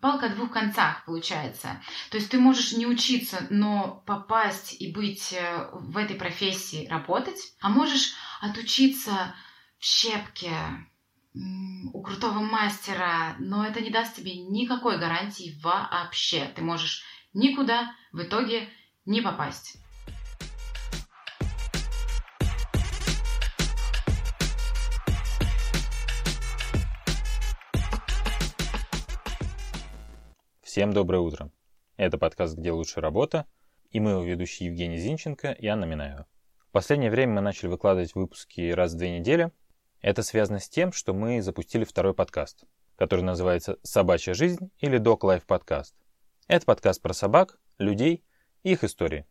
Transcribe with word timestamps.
палка 0.00 0.26
о 0.26 0.34
двух 0.34 0.50
концах 0.50 1.04
получается. 1.04 1.82
То 2.10 2.18
есть 2.18 2.30
ты 2.30 2.38
можешь 2.38 2.72
не 2.72 2.86
учиться, 2.86 3.46
но 3.50 4.02
попасть 4.06 4.80
и 4.80 4.92
быть 4.92 5.32
э, 5.32 5.68
в 5.72 5.96
этой 5.96 6.16
профессии, 6.16 6.88
работать, 6.88 7.54
а 7.60 7.68
можешь 7.68 8.14
отучиться 8.40 9.34
в 9.78 9.84
щепке, 9.84 10.52
у 11.92 12.02
крутого 12.02 12.40
мастера, 12.40 13.36
но 13.38 13.64
это 13.64 13.80
не 13.80 13.90
даст 13.90 14.16
тебе 14.16 14.34
никакой 14.34 14.98
гарантии 14.98 15.58
вообще. 15.62 16.50
Ты 16.56 16.62
можешь 16.62 17.04
никуда 17.32 17.94
в 18.12 18.20
итоге 18.22 18.68
не 19.04 19.20
попасть. 19.20 19.76
Всем 30.80 30.94
доброе 30.94 31.18
утро. 31.18 31.50
Это 31.98 32.16
подкаст 32.16 32.56
«Где 32.56 32.72
лучше 32.72 33.02
работа» 33.02 33.44
и 33.90 34.00
мы 34.00 34.12
его 34.12 34.22
ведущие 34.22 34.70
Евгений 34.70 34.96
Зинченко 34.96 35.52
и 35.52 35.66
Анна 35.66 35.84
Минаева. 35.84 36.26
В 36.70 36.70
последнее 36.72 37.10
время 37.10 37.34
мы 37.34 37.40
начали 37.42 37.68
выкладывать 37.68 38.14
выпуски 38.14 38.70
раз 38.70 38.94
в 38.94 38.96
две 38.96 39.18
недели. 39.18 39.52
Это 40.00 40.22
связано 40.22 40.58
с 40.58 40.70
тем, 40.70 40.92
что 40.92 41.12
мы 41.12 41.42
запустили 41.42 41.84
второй 41.84 42.14
подкаст, 42.14 42.64
который 42.96 43.20
называется 43.20 43.76
«Собачья 43.82 44.32
жизнь» 44.32 44.70
или 44.78 44.98
«Dog 44.98 45.18
Life 45.18 45.42
подкаст». 45.46 45.94
Это 46.48 46.64
подкаст 46.64 47.02
про 47.02 47.12
собак, 47.12 47.60
людей 47.76 48.24
и 48.62 48.72
их 48.72 48.82
истории. 48.82 49.26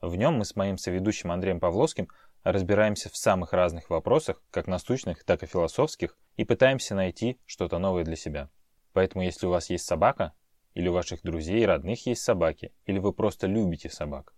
В 0.00 0.14
нем 0.14 0.34
мы 0.34 0.44
с 0.44 0.54
моим 0.54 0.78
соведущим 0.78 1.32
Андреем 1.32 1.58
Павловским 1.58 2.06
разбираемся 2.44 3.10
в 3.10 3.16
самых 3.16 3.52
разных 3.52 3.90
вопросах, 3.90 4.40
как 4.52 4.68
насущных, 4.68 5.24
так 5.24 5.42
и 5.42 5.46
философских, 5.46 6.16
и 6.36 6.44
пытаемся 6.44 6.94
найти 6.94 7.40
что-то 7.44 7.80
новое 7.80 8.04
для 8.04 8.14
себя. 8.14 8.50
Поэтому 8.92 9.24
если 9.24 9.48
у 9.48 9.50
вас 9.50 9.68
есть 9.68 9.84
собака, 9.84 10.32
или 10.74 10.88
у 10.88 10.92
ваших 10.92 11.22
друзей 11.22 11.62
и 11.62 11.66
родных 11.66 12.06
есть 12.06 12.22
собаки, 12.22 12.72
или 12.86 12.98
вы 12.98 13.12
просто 13.12 13.46
любите 13.46 13.88
собак, 13.88 14.34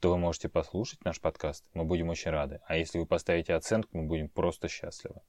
то 0.00 0.10
вы 0.10 0.18
можете 0.18 0.48
послушать 0.48 1.04
наш 1.04 1.20
подкаст, 1.20 1.64
мы 1.74 1.84
будем 1.84 2.08
очень 2.08 2.30
рады. 2.30 2.60
А 2.66 2.76
если 2.76 2.98
вы 2.98 3.06
поставите 3.06 3.54
оценку, 3.54 3.98
мы 3.98 4.06
будем 4.06 4.28
просто 4.28 4.68
счастливы. 4.68 5.20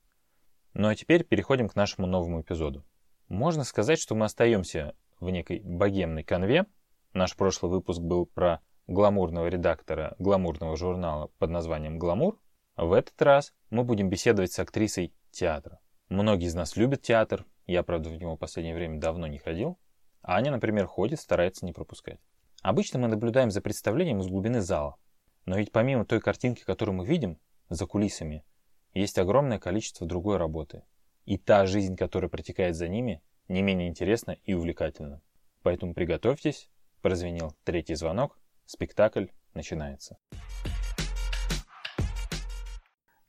Ну 0.74 0.88
а 0.88 0.96
теперь 0.96 1.24
переходим 1.24 1.68
к 1.68 1.76
нашему 1.76 2.08
новому 2.08 2.42
эпизоду. 2.42 2.86
Можно 3.28 3.64
сказать, 3.64 4.00
что 4.00 4.16
мы 4.16 4.26
остаемся 4.26 4.96
в 5.20 5.30
некой 5.30 5.62
богемной 5.62 6.24
конве. 6.24 6.66
Наш 7.14 7.36
прошлый 7.36 7.72
выпуск 7.72 8.00
был 8.00 8.26
про 8.26 8.62
гламурного 8.88 9.48
редактора 9.48 10.16
гламурного 10.20 10.76
журнала 10.76 11.32
под 11.38 11.50
названием 11.50 11.98
«Гламур». 11.98 12.40
В 12.76 12.94
этот 12.94 13.22
раз 13.22 13.54
мы 13.70 13.84
будем 13.84 14.10
беседовать 14.10 14.52
с 14.52 14.60
актрисой 14.60 15.14
театра. 15.32 15.80
Многие 16.10 16.48
из 16.48 16.56
нас 16.56 16.76
любят 16.76 17.02
театр. 17.02 17.46
Я, 17.68 17.84
правда, 17.84 18.10
в 18.10 18.18
него 18.18 18.36
в 18.36 18.40
последнее 18.40 18.76
время 18.76 19.00
давно 19.00 19.28
не 19.28 19.38
ходил. 19.38 19.78
А 20.24 20.36
Аня, 20.36 20.52
например, 20.52 20.86
ходит, 20.86 21.20
старается 21.20 21.66
не 21.66 21.74
пропускать. 21.74 22.20
Обычно 22.62 23.00
мы 23.00 23.08
наблюдаем 23.08 23.50
за 23.50 23.60
представлением 23.60 24.20
из 24.20 24.28
глубины 24.28 24.62
зала. 24.62 24.98
Но 25.46 25.58
ведь 25.58 25.72
помимо 25.72 26.06
той 26.06 26.20
картинки, 26.20 26.64
которую 26.64 26.96
мы 26.96 27.06
видим 27.08 27.40
за 27.70 27.88
кулисами, 27.88 28.46
есть 28.94 29.18
огромное 29.18 29.58
количество 29.58 30.06
другой 30.06 30.38
работы. 30.38 30.84
И 31.26 31.38
та 31.38 31.66
жизнь, 31.66 31.96
которая 31.96 32.30
протекает 32.30 32.76
за 32.76 32.88
ними, 32.88 33.24
не 33.48 33.64
менее 33.64 33.88
интересна 33.88 34.38
и 34.44 34.54
увлекательна. 34.54 35.22
Поэтому 35.64 35.96
приготовьтесь, 35.96 36.70
прозвенел 37.02 37.56
третий 37.64 37.96
звонок, 37.96 38.40
спектакль 38.66 39.28
начинается. 39.56 40.20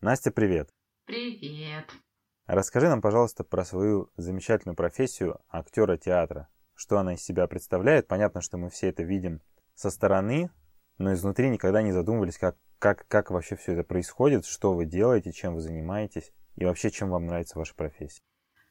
Настя, 0.03 0.31
привет! 0.31 0.69
Привет! 1.07 1.91
Расскажи 2.47 2.89
нам, 2.89 3.01
пожалуйста, 3.01 3.45
про 3.45 3.65
свою 3.65 4.11
замечательную 4.17 4.77
профессию 4.77 5.41
актера 5.49 5.97
театра 5.97 6.49
что 6.83 6.99
она 6.99 7.15
из 7.15 7.23
себя 7.23 7.47
представляет. 7.47 8.09
Понятно, 8.09 8.41
что 8.41 8.59
мы 8.59 8.69
все 8.69 8.89
это 8.89 9.05
видим 9.05 9.41
со 9.77 9.89
стороны, 9.89 10.51
но 10.99 11.13
изнутри 11.13 11.49
никогда 11.49 11.81
не 11.81 11.93
задумывались, 11.93 12.39
как, 12.39 12.57
как, 12.81 13.07
как 13.07 13.31
вообще 13.31 13.55
все 13.55 13.75
это 13.75 13.85
происходит, 13.85 14.45
что 14.45 14.75
вы 14.75 14.85
делаете, 14.85 15.33
чем 15.33 15.55
вы 15.55 15.61
занимаетесь 15.61 16.33
и 16.57 16.65
вообще 16.65 16.91
чем 16.91 17.11
вам 17.11 17.27
нравится 17.27 17.57
ваша 17.57 17.75
профессия. 17.77 18.21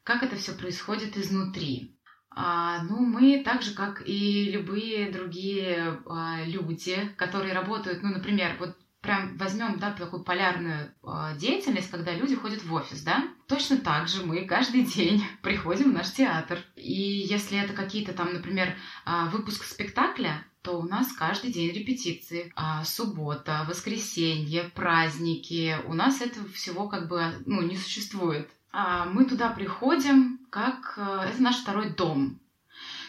Как 0.04 0.22
это 0.22 0.36
все 0.36 0.52
происходит 0.52 1.16
изнутри? 1.16 1.98
А, 2.28 2.82
ну, 2.84 2.98
мы 2.98 3.42
так 3.44 3.62
же, 3.62 3.74
как 3.74 4.02
и 4.06 4.50
любые 4.52 5.10
другие 5.10 5.98
а, 6.06 6.44
люди, 6.44 6.96
которые 7.16 7.54
работают, 7.54 8.02
ну, 8.02 8.10
например, 8.10 8.56
вот 8.58 8.76
прям 9.02 9.36
возьмем, 9.36 9.78
да, 9.78 9.90
такую 9.90 10.22
полярную 10.22 10.94
э, 11.02 11.36
деятельность, 11.36 11.90
когда 11.90 12.14
люди 12.14 12.36
ходят 12.36 12.62
в 12.62 12.72
офис, 12.72 13.02
да, 13.02 13.28
точно 13.48 13.76
так 13.76 14.08
же 14.08 14.24
мы 14.24 14.44
каждый 14.46 14.84
день 14.84 15.22
приходим 15.42 15.90
в 15.90 15.94
наш 15.94 16.12
театр. 16.12 16.60
И 16.76 16.92
если 16.92 17.58
это 17.58 17.74
какие-то 17.74 18.12
там, 18.12 18.32
например, 18.32 18.74
э, 19.04 19.28
выпуск 19.30 19.64
спектакля, 19.64 20.44
то 20.62 20.78
у 20.78 20.84
нас 20.84 21.12
каждый 21.12 21.52
день 21.52 21.72
репетиции. 21.72 22.52
А 22.54 22.84
суббота, 22.84 23.66
воскресенье, 23.68 24.70
праздники. 24.74 25.76
У 25.86 25.94
нас 25.94 26.20
этого 26.20 26.48
всего 26.50 26.88
как 26.88 27.08
бы 27.08 27.34
ну, 27.44 27.62
не 27.62 27.76
существует. 27.76 28.48
А 28.70 29.04
мы 29.06 29.24
туда 29.24 29.50
приходим, 29.50 30.38
как 30.48 30.94
э, 30.96 31.30
это 31.30 31.42
наш 31.42 31.56
второй 31.56 31.90
дом. 31.90 32.40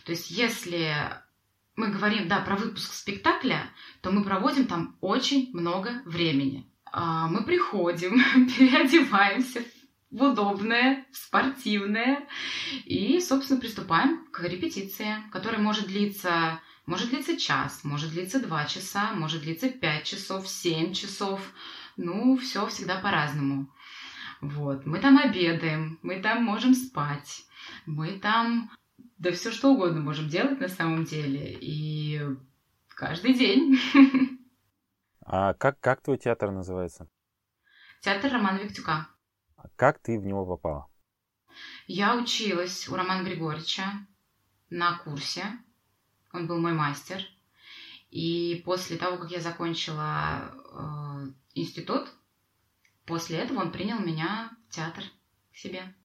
То 0.06 0.12
есть 0.12 0.32
если 0.32 0.96
мы 1.76 1.90
говорим, 1.90 2.28
да, 2.28 2.40
про 2.40 2.56
выпуск 2.56 2.94
спектакля, 2.94 3.70
то 4.02 4.12
мы 4.12 4.24
проводим 4.24 4.66
там 4.66 4.96
очень 5.02 5.50
много 5.54 6.02
времени. 6.06 6.70
А, 6.86 7.28
мы 7.28 7.44
приходим, 7.44 8.22
переодеваемся 8.58 9.64
в 10.12 10.22
удобное, 10.22 11.06
в 11.12 11.18
спортивное 11.18 12.28
и, 12.86 13.20
собственно, 13.20 13.60
приступаем 13.60 14.28
к 14.32 14.44
репетиции, 14.44 15.18
которая 15.32 15.60
может 15.60 15.88
длиться, 15.88 16.62
может 16.86 17.10
длиться 17.10 17.36
час, 17.36 17.84
может 17.84 18.12
длиться 18.12 18.40
два 18.40 18.66
часа, 18.66 19.14
может 19.14 19.42
длиться 19.42 19.70
пять 19.70 20.04
часов, 20.04 20.48
семь 20.48 20.94
часов. 20.94 21.42
Ну, 21.98 22.38
все 22.38 22.68
всегда 22.68 23.00
по-разному. 23.00 23.68
Вот. 24.42 24.86
Мы 24.86 25.00
там 25.00 25.18
обедаем, 25.18 25.98
мы 26.04 26.20
там 26.20 26.44
можем 26.44 26.76
спать, 26.76 27.46
мы 27.86 28.20
там 28.20 28.70
да 29.24 29.32
все 29.32 29.52
что 29.52 29.72
угодно 29.72 30.02
можем 30.02 30.28
делать 30.28 30.60
на 30.60 30.68
самом 30.68 31.06
деле. 31.06 31.58
И 31.62 32.22
каждый 32.90 33.34
день. 33.34 33.80
А 35.26 35.54
как, 35.54 35.80
как 35.80 36.02
твой 36.02 36.18
театр 36.18 36.52
называется? 36.52 37.08
Театр 38.02 38.30
Романа 38.30 38.58
Виктюка. 38.58 39.08
А 39.56 39.70
как 39.78 40.00
ты 40.00 40.20
в 40.20 40.26
него 40.26 40.46
попала? 40.46 40.90
Я 41.88 42.18
училась 42.18 42.90
у 42.90 42.96
Романа 42.96 43.24
Григорьевича 43.24 43.86
на 44.70 44.98
курсе. 44.98 45.46
Он 46.34 46.46
был 46.46 46.60
мой 46.60 46.74
мастер. 46.74 47.24
И 48.10 48.62
после 48.66 48.98
того, 48.98 49.16
как 49.16 49.32
я 49.32 49.40
закончила 49.40 50.52
э, 50.52 51.32
институт, 51.56 52.10
после 53.06 53.38
этого 53.38 53.62
он 53.62 53.72
принял 53.72 54.00
меня 54.00 54.52
в 54.68 54.76
театр 54.76 55.06
к 55.54 55.56
себе. 55.56 55.96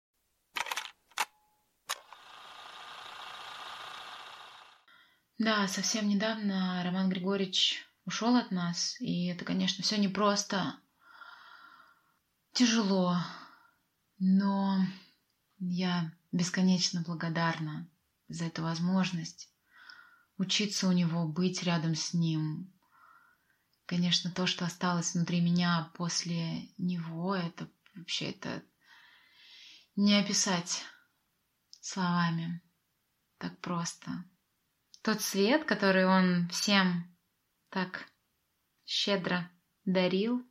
Да, 5.39 5.69
совсем 5.69 6.09
недавно 6.09 6.83
Роман 6.83 7.09
Григорьевич 7.09 7.87
ушел 8.05 8.35
от 8.35 8.51
нас, 8.51 8.97
и 9.01 9.27
это, 9.27 9.45
конечно, 9.45 9.85
все 9.85 9.97
непросто, 9.97 10.77
тяжело, 12.53 13.17
но 14.19 14.79
я 15.61 16.13
бесконечно 16.33 17.03
благодарна 17.03 17.89
за 18.27 18.47
эту 18.47 18.65
возможность 18.65 19.49
учиться 20.39 20.89
у 20.89 20.93
него, 20.93 21.29
быть 21.29 21.63
рядом 21.63 21.95
с 21.95 22.15
ним. 22.15 22.75
Конечно, 23.87 24.33
то, 24.33 24.49
что 24.49 24.65
осталось 24.65 25.15
внутри 25.15 25.41
меня 25.41 25.93
после 25.95 26.69
него, 26.79 27.37
это 27.37 27.71
вообще 27.95 28.31
это 28.31 28.65
не 29.95 30.19
описать 30.19 30.83
словами 31.81 32.61
так 33.39 33.57
просто 33.61 34.25
тот 35.09 35.23
свет, 35.23 35.65
который 35.65 36.05
он 36.05 36.51
всем 36.51 37.17
так 37.71 38.05
щедро 38.85 39.51
дарил, 39.87 40.47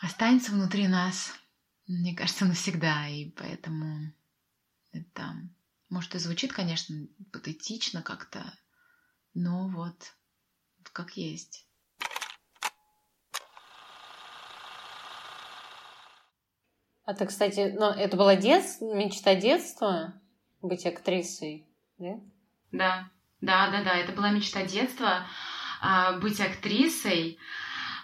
останется 0.00 0.52
внутри 0.52 0.88
нас, 0.88 1.34
мне 1.86 2.16
кажется, 2.16 2.46
навсегда. 2.46 3.08
И 3.08 3.28
поэтому 3.32 4.10
это, 4.90 5.34
может, 5.90 6.14
и 6.14 6.18
звучит, 6.18 6.54
конечно, 6.54 6.96
патетично 7.30 8.00
как-то, 8.00 8.42
но 9.34 9.68
вот 9.68 10.14
как 10.94 11.18
есть. 11.18 11.68
А 17.04 17.12
ты, 17.12 17.26
кстати, 17.26 17.74
ну, 17.78 17.90
это 17.90 18.16
была 18.16 18.34
детство, 18.34 18.94
мечта 18.94 19.34
детства 19.34 20.18
быть 20.62 20.86
актрисой, 20.86 21.66
да? 21.98 22.18
Да. 22.72 23.10
Да, 23.40 23.68
да, 23.70 23.82
да, 23.82 23.94
это 23.94 24.12
была 24.12 24.30
мечта 24.30 24.64
детства 24.64 25.26
а, 25.80 26.18
быть 26.18 26.40
актрисой, 26.40 27.38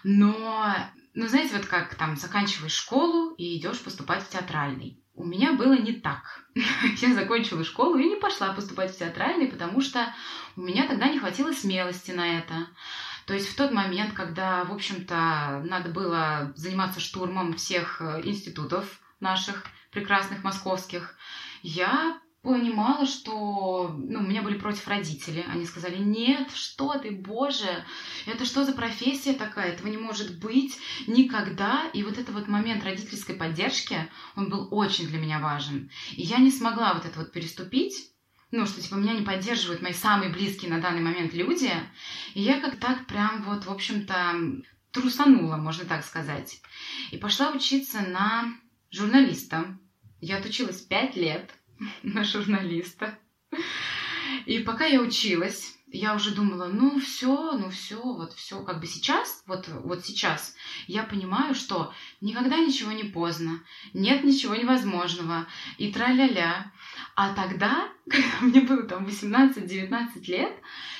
но, 0.03 0.75
ну, 1.13 1.27
знаете, 1.27 1.57
вот 1.57 1.65
как 1.65 1.95
там 1.95 2.15
заканчиваешь 2.17 2.73
школу 2.73 3.33
и 3.35 3.57
идешь 3.57 3.81
поступать 3.81 4.23
в 4.23 4.29
театральный. 4.29 4.99
у 5.15 5.25
меня 5.25 5.53
было 5.53 5.73
не 5.73 5.93
так. 5.93 6.43
Я 7.01 7.13
закончила 7.13 7.63
школу 7.63 7.97
и 7.97 8.09
не 8.09 8.15
пошла 8.15 8.53
поступать 8.53 8.91
в 8.91 8.97
театральный, 8.97 9.47
потому 9.47 9.81
что 9.81 10.13
у 10.55 10.61
меня 10.61 10.87
тогда 10.87 11.07
не 11.07 11.19
хватило 11.19 11.51
смелости 11.51 12.11
на 12.11 12.39
это. 12.39 12.67
То 13.25 13.33
есть 13.33 13.47
в 13.47 13.55
тот 13.55 13.71
момент, 13.71 14.13
когда, 14.13 14.63
в 14.65 14.73
общем-то, 14.73 15.63
надо 15.65 15.89
было 15.89 16.51
заниматься 16.55 16.99
штурмом 16.99 17.53
всех 17.53 18.01
э, 18.01 18.21
институтов 18.23 18.99
наших 19.19 19.65
прекрасных 19.91 20.43
московских, 20.43 21.15
я 21.61 22.19
понимала, 22.43 23.05
что 23.05 23.95
ну, 23.97 24.19
меня 24.19 24.41
были 24.41 24.57
против 24.57 24.87
родители. 24.87 25.45
Они 25.47 25.65
сказали, 25.65 25.97
нет, 25.97 26.51
что 26.53 26.93
ты, 26.99 27.09
боже, 27.09 27.85
это 28.25 28.45
что 28.45 28.65
за 28.65 28.73
профессия 28.73 29.33
такая, 29.33 29.71
этого 29.71 29.87
не 29.87 29.97
может 29.97 30.39
быть 30.39 30.77
никогда. 31.07 31.89
И 31.93 32.03
вот 32.03 32.17
этот 32.17 32.35
вот 32.35 32.49
момент 32.49 32.83
родительской 32.83 33.35
поддержки, 33.35 34.09
он 34.35 34.49
был 34.49 34.67
очень 34.71 35.07
для 35.07 35.19
меня 35.19 35.39
важен. 35.39 35.89
И 36.11 36.21
я 36.21 36.37
не 36.37 36.51
смогла 36.51 36.93
вот 36.93 37.05
это 37.05 37.17
вот 37.17 37.31
переступить, 37.31 38.09
ну, 38.51 38.67
что, 38.67 38.81
типа, 38.81 38.95
меня 38.95 39.13
не 39.13 39.25
поддерживают 39.25 39.81
мои 39.81 39.93
самые 39.93 40.31
близкие 40.31 40.69
на 40.69 40.81
данный 40.81 41.01
момент 41.01 41.33
люди. 41.33 41.71
И 42.35 42.41
я 42.41 42.59
как 42.59 42.75
так 42.75 43.07
прям 43.07 43.41
вот, 43.43 43.65
в 43.65 43.71
общем-то, 43.71 44.63
трусанула, 44.91 45.55
можно 45.55 45.85
так 45.85 46.05
сказать. 46.05 46.61
И 47.11 47.17
пошла 47.17 47.51
учиться 47.51 48.01
на 48.01 48.53
журналиста. 48.91 49.79
Я 50.19 50.37
отучилась 50.37 50.81
пять 50.81 51.15
лет 51.15 51.49
на 52.03 52.23
журналиста. 52.23 53.17
И 54.45 54.59
пока 54.59 54.85
я 54.85 55.01
училась, 55.01 55.77
я 55.93 56.15
уже 56.15 56.31
думала, 56.31 56.65
ну 56.65 56.99
все, 56.99 57.53
ну 57.53 57.69
все, 57.69 58.01
вот 58.01 58.33
все, 58.33 58.63
как 58.63 58.79
бы 58.79 58.87
сейчас, 58.87 59.43
вот, 59.45 59.67
вот 59.67 60.03
сейчас 60.03 60.55
я 60.87 61.03
понимаю, 61.03 61.53
что 61.53 61.93
никогда 62.19 62.57
ничего 62.57 62.91
не 62.91 63.03
поздно, 63.03 63.61
нет 63.93 64.23
ничего 64.23 64.55
невозможного, 64.55 65.45
и 65.77 65.91
тра-ля-ля. 65.91 66.71
А 67.15 67.33
тогда, 67.35 67.89
когда 68.09 68.39
мне 68.41 68.61
было 68.61 68.83
там 68.83 69.05
18-19 69.05 70.25
лет, 70.25 70.53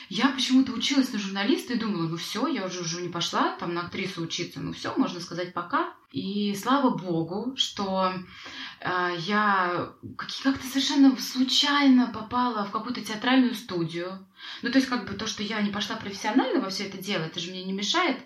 я 0.09 0.29
почему-то 0.29 0.71
училась 0.71 1.11
на 1.11 1.17
журналиста 1.17 1.73
и 1.73 1.79
думала, 1.79 2.07
ну 2.07 2.17
все, 2.17 2.47
я 2.47 2.63
уже 2.65 2.81
уже 2.81 3.01
не 3.01 3.09
пошла 3.09 3.55
там 3.57 3.73
на 3.73 3.81
актрису 3.81 4.21
учиться, 4.21 4.59
ну 4.59 4.73
все, 4.73 4.95
можно 4.95 5.19
сказать 5.19 5.55
пока. 5.55 5.95
И 6.13 6.55
слава 6.55 6.95
богу, 6.95 7.55
что 7.57 8.13
э, 8.79 9.15
я 9.21 9.93
как-то 10.15 10.67
совершенно 10.67 11.17
случайно 11.17 12.11
попала 12.13 12.65
в 12.65 12.71
какую-то 12.71 13.01
театральную 13.01 13.55
студию. 13.55 14.23
Ну 14.61 14.71
то 14.71 14.77
есть 14.77 14.87
как 14.87 15.09
бы 15.09 15.15
то, 15.15 15.25
что 15.25 15.41
я 15.41 15.59
не 15.61 15.71
пошла 15.71 15.95
профессионально 15.95 16.61
во 16.61 16.69
все 16.69 16.83
это 16.83 16.99
дело, 16.99 17.23
это 17.23 17.39
же 17.39 17.49
мне 17.49 17.63
не 17.63 17.73
мешает 17.73 18.17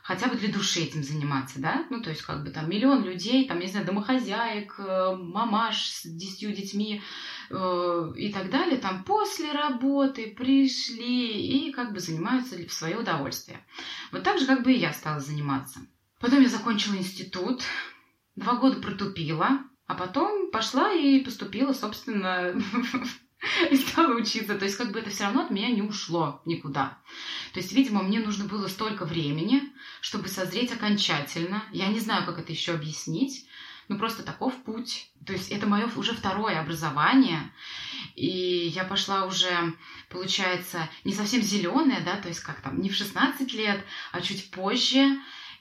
хотя 0.00 0.28
бы 0.28 0.36
для 0.36 0.50
души 0.50 0.80
этим 0.80 1.02
заниматься, 1.02 1.60
да? 1.60 1.84
Ну, 1.90 2.00
то 2.00 2.08
есть, 2.08 2.22
как 2.22 2.42
бы 2.42 2.48
там 2.48 2.70
миллион 2.70 3.04
людей, 3.04 3.46
там, 3.46 3.60
не 3.60 3.66
знаю, 3.66 3.84
домохозяек, 3.84 4.76
э, 4.78 5.14
мамаш 5.14 5.84
с 5.84 6.06
десятью 6.06 6.54
детьми 6.54 7.02
э, 7.50 8.12
и 8.16 8.32
так 8.32 8.48
далее, 8.48 8.78
там 8.78 9.04
после 9.04 9.52
работы 9.52 10.34
пришли 10.34 11.66
и 11.68 11.72
как 11.72 11.92
бы 11.92 12.00
занимаются 12.00 12.56
в 12.56 12.72
свое 12.72 12.96
удовольствие. 12.96 13.66
Вот 14.10 14.22
так 14.22 14.38
же 14.38 14.46
как 14.46 14.62
бы 14.62 14.72
и 14.72 14.78
я 14.78 14.94
стала 14.94 15.20
заниматься. 15.20 15.80
Потом 16.20 16.42
я 16.42 16.48
закончила 16.48 16.96
институт, 16.96 17.62
два 18.34 18.56
года 18.56 18.80
протупила, 18.80 19.60
а 19.86 19.94
потом 19.94 20.50
пошла 20.50 20.92
и 20.92 21.20
поступила, 21.20 21.72
собственно, 21.72 22.54
и 23.70 23.76
стала 23.76 24.14
учиться. 24.14 24.58
То 24.58 24.64
есть 24.64 24.76
как 24.76 24.92
бы 24.92 24.98
это 24.98 25.10
все 25.10 25.24
равно 25.24 25.42
от 25.42 25.50
меня 25.50 25.70
не 25.70 25.82
ушло 25.82 26.42
никуда. 26.44 26.98
То 27.52 27.60
есть, 27.60 27.72
видимо, 27.72 28.02
мне 28.02 28.20
нужно 28.20 28.46
было 28.46 28.66
столько 28.66 29.04
времени, 29.04 29.62
чтобы 30.00 30.28
созреть 30.28 30.72
окончательно. 30.72 31.62
Я 31.72 31.88
не 31.88 32.00
знаю, 32.00 32.26
как 32.26 32.38
это 32.38 32.52
еще 32.52 32.74
объяснить. 32.74 33.46
Ну, 33.88 33.96
просто 33.98 34.22
таков 34.22 34.54
путь. 34.64 35.10
То 35.24 35.32
есть 35.32 35.50
это 35.50 35.66
мое 35.66 35.88
уже 35.96 36.12
второе 36.12 36.60
образование. 36.60 37.50
И 38.16 38.26
я 38.26 38.84
пошла 38.84 39.24
уже, 39.24 39.74
получается, 40.10 40.88
не 41.04 41.14
совсем 41.14 41.40
зеленая, 41.40 42.04
да, 42.04 42.16
то 42.16 42.28
есть 42.28 42.40
как 42.40 42.60
там, 42.60 42.80
не 42.80 42.90
в 42.90 42.94
16 42.94 43.50
лет, 43.54 43.82
а 44.12 44.20
чуть 44.20 44.50
позже. 44.50 45.18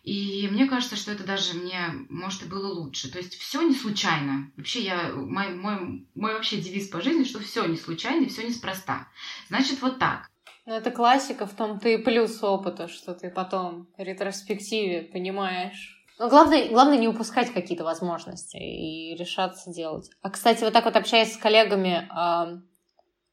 И 0.08 0.48
мне 0.48 0.68
кажется, 0.68 0.96
что 0.96 1.12
это 1.12 1.26
даже 1.26 1.54
мне, 1.54 1.78
может, 2.08 2.44
и 2.44 2.46
было 2.48 2.74
лучше. 2.74 3.12
То 3.12 3.18
есть 3.18 3.36
все 3.36 3.62
не 3.62 3.76
случайно. 3.76 4.50
Вообще 4.56 4.80
я, 4.80 5.12
мой, 5.14 5.50
мой, 5.50 6.08
мой 6.16 6.34
вообще 6.34 6.62
девиз 6.62 6.88
по 6.88 7.02
жизни, 7.02 7.26
что 7.26 7.42
все 7.42 7.66
не 7.66 7.76
случайно 7.76 8.24
и 8.24 8.30
все 8.30 8.48
неспроста. 8.48 9.10
Значит, 9.50 9.82
вот 9.82 10.00
так. 10.00 10.30
Ну, 10.66 10.74
это 10.74 10.92
классика, 10.92 11.46
в 11.46 11.54
том-то 11.54 11.90
и 11.90 11.98
плюс 11.98 12.42
опыта, 12.42 12.88
что 12.88 13.16
ты 13.16 13.30
потом 13.30 13.90
в 13.98 14.02
ретроспективе 14.02 15.02
понимаешь. 15.02 16.02
Но 16.18 16.30
главное, 16.30 16.70
главное 16.70 16.98
не 16.98 17.10
упускать 17.10 17.52
какие-то 17.52 17.84
возможности 17.84 18.56
и 18.56 19.14
решаться 19.14 19.74
делать. 19.74 20.10
А, 20.22 20.30
кстати, 20.30 20.64
вот 20.64 20.72
так 20.72 20.86
вот 20.86 20.96
общаясь 20.96 21.34
с 21.34 21.38
коллегами, 21.38 22.08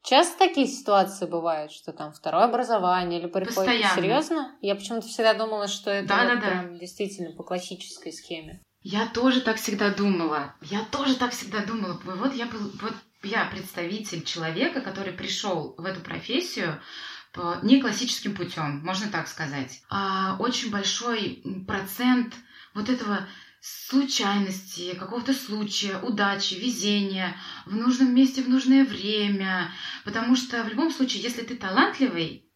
Часто 0.05 0.37
такие 0.37 0.67
ситуации 0.67 1.25
бывают, 1.25 1.71
что 1.71 1.91
там 1.91 2.13
второе 2.13 2.43
образование 2.43 3.19
или 3.19 3.27
приходит 3.27 3.55
Постоянно. 3.55 3.95
серьезно? 3.95 4.55
Я 4.61 4.75
почему-то 4.75 5.07
всегда 5.07 5.33
думала, 5.33 5.67
что 5.67 5.89
это 5.89 6.07
да, 6.07 6.17
вот 6.17 6.27
да, 6.27 6.35
да. 6.35 6.41
прям 6.41 6.77
действительно 6.77 7.35
по 7.35 7.43
классической 7.43 8.13
схеме. 8.13 8.61
Я 8.83 9.07
тоже 9.07 9.41
так 9.41 9.57
всегда 9.57 9.89
думала. 9.89 10.53
Я 10.61 10.85
тоже 10.91 11.15
так 11.15 11.31
всегда 11.31 11.65
думала. 11.65 11.99
Вот 12.03 12.35
я 12.35 12.45
был, 12.45 12.59
вот 12.81 12.93
я 13.23 13.45
представитель 13.45 14.23
человека, 14.23 14.81
который 14.81 15.11
пришел 15.11 15.73
в 15.75 15.83
эту 15.83 16.01
профессию 16.01 16.79
по 17.33 17.57
не 17.63 17.81
классическим 17.81 18.35
путем, 18.35 18.81
можно 18.85 19.07
так 19.07 19.27
сказать. 19.27 19.81
А 19.89 20.35
очень 20.37 20.69
большой 20.69 21.43
процент 21.65 22.35
вот 22.75 22.89
этого 22.89 23.27
случайности, 23.65 24.93
какого-то 24.93 25.33
случая, 25.33 25.97
удачи, 25.97 26.53
везения 26.53 27.35
в 27.65 27.75
нужном 27.75 28.13
месте 28.13 28.43
в 28.43 28.49
нужное 28.49 28.85
время. 28.85 29.71
Потому 30.03 30.35
что 30.35 30.63
в 30.63 30.69
любом 30.69 30.91
случае, 30.91 31.23
если 31.23 31.41
ты 31.41 31.55
талантливый, 31.55 32.47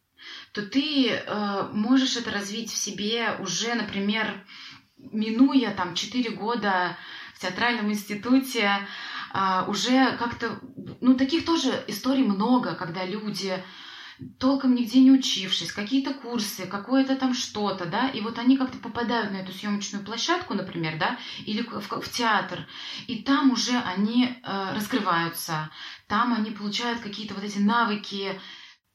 то 0.54 0.62
ты 0.62 1.10
э, 1.10 1.70
можешь 1.74 2.16
это 2.16 2.30
развить 2.30 2.72
в 2.72 2.78
себе 2.78 3.36
уже, 3.40 3.74
например, 3.74 4.46
минуя 4.98 5.72
там 5.72 5.96
4 5.96 6.30
года 6.32 6.96
в 7.34 7.40
театральном 7.40 7.92
институте, 7.92 8.88
э, 9.34 9.64
уже 9.68 10.16
как-то, 10.18 10.60
ну, 11.02 11.16
таких 11.16 11.44
тоже 11.44 11.84
историй 11.88 12.24
много, 12.24 12.76
когда 12.76 13.04
люди 13.04 13.64
толком 14.38 14.76
нигде 14.76 15.00
не 15.00 15.12
учившись, 15.12 15.72
какие-то 15.72 16.14
курсы, 16.14 16.66
какое-то 16.66 17.16
там 17.16 17.34
что-то, 17.34 17.86
да, 17.86 18.10
и 18.10 18.22
вот 18.22 18.38
они 18.38 18.58
как-то 18.58 18.78
попадают 18.78 19.32
на 19.32 19.38
эту 19.38 19.54
съемочную 19.54 20.04
площадку, 20.04 20.54
например, 20.54 20.98
да, 20.98 21.18
или 21.46 21.62
в, 21.62 21.90
в 21.90 22.12
театр, 22.12 22.68
и 23.08 23.22
там 23.24 23.52
уже 23.52 23.78
они 23.78 24.26
э, 24.26 24.74
раскрываются, 24.74 25.70
там 26.08 26.34
они 26.34 26.52
получают 26.52 27.00
какие-то 27.00 27.34
вот 27.34 27.44
эти 27.44 27.60
навыки, 27.60 28.40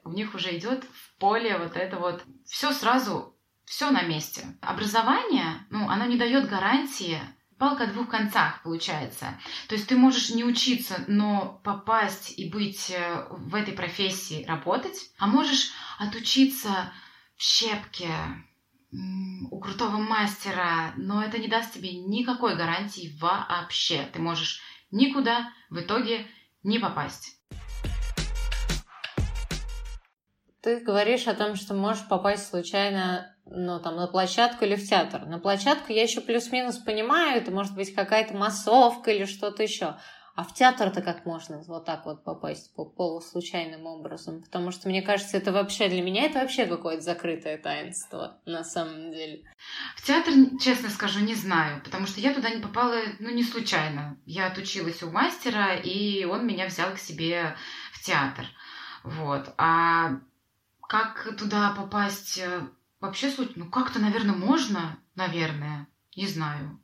у 0.04 0.10
них 0.10 0.34
уже 0.34 0.56
идет 0.56 0.84
в 0.84 1.18
поле 1.18 1.56
вот 1.58 1.76
это 1.76 1.96
вот, 1.96 2.22
все 2.44 2.72
сразу, 2.72 3.36
все 3.64 3.90
на 3.90 4.02
месте. 4.02 4.46
Образование, 4.60 5.66
ну, 5.70 5.88
оно 5.88 6.04
не 6.04 6.18
дает 6.18 6.48
гарантии 6.48 7.20
палка 7.64 7.84
о 7.84 7.86
двух 7.86 8.10
концах 8.10 8.62
получается. 8.62 9.40
То 9.68 9.74
есть 9.74 9.88
ты 9.88 9.96
можешь 9.96 10.28
не 10.28 10.44
учиться, 10.44 11.02
но 11.06 11.62
попасть 11.64 12.38
и 12.38 12.50
быть 12.50 12.90
э, 12.90 13.26
в 13.30 13.54
этой 13.54 13.72
профессии, 13.72 14.44
работать, 14.44 14.98
а 15.18 15.26
можешь 15.26 15.70
отучиться 15.98 16.92
в 17.36 17.42
щепке 17.42 18.10
у 19.50 19.58
крутого 19.60 19.96
мастера, 19.96 20.92
но 20.98 21.24
это 21.24 21.38
не 21.38 21.48
даст 21.48 21.72
тебе 21.72 21.94
никакой 21.94 22.54
гарантии 22.54 23.16
вообще. 23.18 24.10
Ты 24.12 24.20
можешь 24.20 24.60
никуда 24.90 25.50
в 25.70 25.80
итоге 25.80 26.26
не 26.62 26.78
попасть. 26.78 27.38
Ты 30.64 30.80
говоришь 30.80 31.26
о 31.26 31.34
том, 31.34 31.56
что 31.56 31.74
можешь 31.74 32.08
попасть 32.08 32.48
случайно 32.48 33.36
ну, 33.44 33.78
там, 33.80 33.96
на 33.96 34.06
площадку 34.06 34.64
или 34.64 34.76
в 34.76 34.88
театр. 34.88 35.26
На 35.26 35.38
площадку 35.38 35.92
я 35.92 36.02
еще 36.02 36.22
плюс-минус 36.22 36.78
понимаю, 36.78 37.36
это 37.36 37.50
может 37.50 37.74
быть 37.74 37.94
какая-то 37.94 38.34
массовка 38.34 39.10
или 39.10 39.26
что-то 39.26 39.62
еще. 39.62 39.98
А 40.34 40.42
в 40.42 40.54
театр-то 40.54 41.02
как 41.02 41.26
можно 41.26 41.62
вот 41.68 41.84
так 41.84 42.06
вот 42.06 42.24
попасть 42.24 42.74
по 42.74 42.86
полуслучайным 42.86 43.84
образом? 43.84 44.42
Потому 44.42 44.70
что, 44.70 44.88
мне 44.88 45.02
кажется, 45.02 45.36
это 45.36 45.52
вообще 45.52 45.90
для 45.90 46.00
меня 46.00 46.24
это 46.24 46.38
вообще 46.38 46.64
какое-то 46.64 47.02
закрытое 47.02 47.58
таинство 47.58 48.40
на 48.46 48.64
самом 48.64 49.12
деле. 49.12 49.44
В 49.96 50.02
театр, 50.06 50.32
честно 50.62 50.88
скажу, 50.88 51.20
не 51.20 51.34
знаю, 51.34 51.82
потому 51.84 52.06
что 52.06 52.22
я 52.22 52.32
туда 52.32 52.48
не 52.48 52.62
попала, 52.62 52.96
ну, 53.18 53.28
не 53.28 53.44
случайно. 53.44 54.18
Я 54.24 54.46
отучилась 54.46 55.02
у 55.02 55.10
мастера, 55.10 55.74
и 55.74 56.24
он 56.24 56.46
меня 56.46 56.66
взял 56.68 56.90
к 56.94 56.98
себе 56.98 57.54
в 57.92 58.02
театр. 58.02 58.46
Вот. 59.04 59.52
А 59.58 60.20
как 60.88 61.36
туда 61.36 61.70
попасть 61.70 62.40
Вообще 63.04 63.30
суть, 63.30 63.54
ну 63.54 63.66
как-то, 63.66 63.98
наверное, 63.98 64.34
можно, 64.34 64.98
наверное, 65.14 65.86
не 66.16 66.26
знаю. 66.26 66.80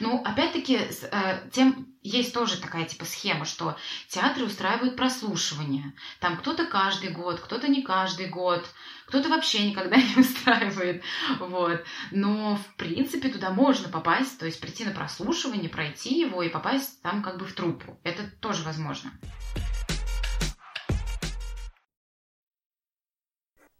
Ну, 0.00 0.20
опять-таки, 0.24 0.76
э, 0.76 1.48
тем 1.52 1.94
есть 2.02 2.34
тоже 2.34 2.60
такая 2.60 2.86
типа 2.86 3.04
схема, 3.04 3.44
что 3.44 3.76
театры 4.08 4.44
устраивают 4.44 4.96
прослушивание. 4.96 5.94
Там 6.18 6.36
кто-то 6.38 6.66
каждый 6.66 7.10
год, 7.10 7.38
кто-то 7.38 7.68
не 7.68 7.82
каждый 7.82 8.30
год, 8.30 8.66
кто-то 9.06 9.28
вообще 9.28 9.70
никогда 9.70 9.96
не 10.16 10.16
устраивает. 10.16 11.04
Вот. 11.38 11.84
Но, 12.10 12.56
в 12.56 12.74
принципе, 12.74 13.28
туда 13.28 13.50
можно 13.50 13.88
попасть, 13.88 14.40
то 14.40 14.46
есть 14.46 14.60
прийти 14.60 14.84
на 14.84 14.90
прослушивание, 14.90 15.70
пройти 15.70 16.18
его 16.18 16.42
и 16.42 16.48
попасть 16.48 17.00
там 17.00 17.22
как 17.22 17.38
бы 17.38 17.44
в 17.44 17.52
труппу. 17.54 18.00
Это 18.02 18.24
тоже 18.40 18.64
возможно. 18.64 19.12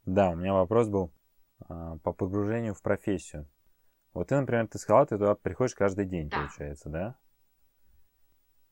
Да, 0.04 0.30
у 0.30 0.36
меня 0.36 0.52
вопрос 0.52 0.88
был 0.88 1.12
а, 1.68 1.96
по 1.98 2.12
погружению 2.12 2.74
в 2.74 2.82
профессию. 2.82 3.48
Вот 4.12 4.28
ты, 4.28 4.36
например, 4.36 4.68
ты 4.68 4.78
сказала, 4.78 5.06
ты 5.06 5.16
туда 5.16 5.34
приходишь 5.34 5.74
каждый 5.74 6.06
день, 6.06 6.28
да. 6.28 6.38
получается, 6.38 6.88
да? 6.88 7.16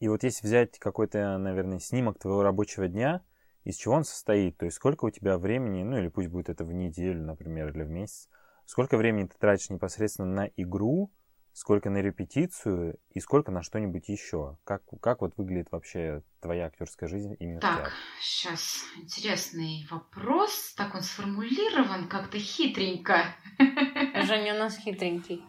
И 0.01 0.09
вот 0.09 0.23
если 0.23 0.47
взять 0.47 0.79
какой-то, 0.79 1.39
наверное, 1.39 1.79
снимок 1.79 2.19
твоего 2.19 2.43
рабочего 2.43 2.89
дня, 2.89 3.23
из 3.65 3.77
чего 3.77 3.95
он 3.95 4.05
состоит, 4.05 4.57
то 4.57 4.65
есть 4.65 4.77
сколько 4.77 5.05
у 5.05 5.11
тебя 5.11 5.39
времени, 5.39 5.83
ну 5.83 5.99
или 5.99 6.09
пусть 6.09 6.29
будет 6.29 6.49
это 6.49 6.65
в 6.65 6.73
неделю, 6.73 7.23
например, 7.23 7.69
или 7.69 7.83
в 7.83 7.91
месяц, 7.91 8.29
сколько 8.65 8.97
времени 8.97 9.27
ты 9.27 9.37
тратишь 9.39 9.71
непосредственно 9.71 10.29
на 10.29 10.51
игру, 10.57 11.13
сколько 11.53 11.91
на 11.91 11.99
репетицию 11.99 12.99
и 13.11 13.21
сколько 13.21 13.51
на 13.51 13.63
что-нибудь 13.63 14.09
еще. 14.09 14.59
Как, 14.65 14.83
как 15.01 15.21
вот 15.21 15.37
выглядит 15.37 15.69
вообще 15.71 16.23
твоя 16.41 16.67
актерская 16.67 17.09
жизнь 17.09 17.37
именно 17.39 17.61
Так, 17.61 17.93
в 18.19 18.25
сейчас 18.25 18.85
интересный 18.97 19.87
вопрос. 19.91 20.75
Так 20.77 20.95
он 20.95 21.03
сформулирован 21.03 22.09
как-то 22.09 22.39
хитренько. 22.39 23.35
Женя 23.59 24.55
у 24.55 24.59
нас 24.59 24.79
хитренький. 24.79 25.45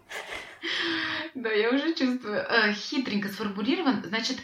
Да, 1.33 1.49
я 1.49 1.69
уже 1.69 1.93
чувствую. 1.93 2.35
Э, 2.35 2.73
хитренько 2.73 3.29
сформулирован. 3.29 4.03
Значит, 4.03 4.37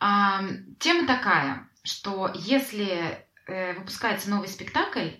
тема 0.00 1.06
такая, 1.06 1.68
что 1.82 2.32
если 2.34 3.26
э, 3.46 3.74
выпускается 3.74 4.30
новый 4.30 4.48
спектакль, 4.48 5.10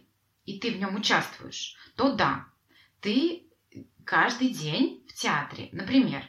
и 0.46 0.58
ты 0.58 0.72
в 0.72 0.78
нем 0.78 0.96
участвуешь, 0.96 1.76
то 1.96 2.14
да, 2.14 2.46
ты 3.00 3.49
каждый 4.04 4.48
день 4.48 5.04
в 5.08 5.14
театре. 5.14 5.68
Например, 5.72 6.24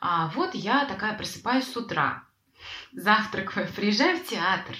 а 0.00 0.28
вот 0.28 0.54
я 0.54 0.84
такая 0.84 1.16
просыпаюсь 1.16 1.66
с 1.66 1.76
утра, 1.76 2.24
завтракаю, 2.92 3.68
приезжаю 3.76 4.18
в 4.18 4.26
театр. 4.26 4.76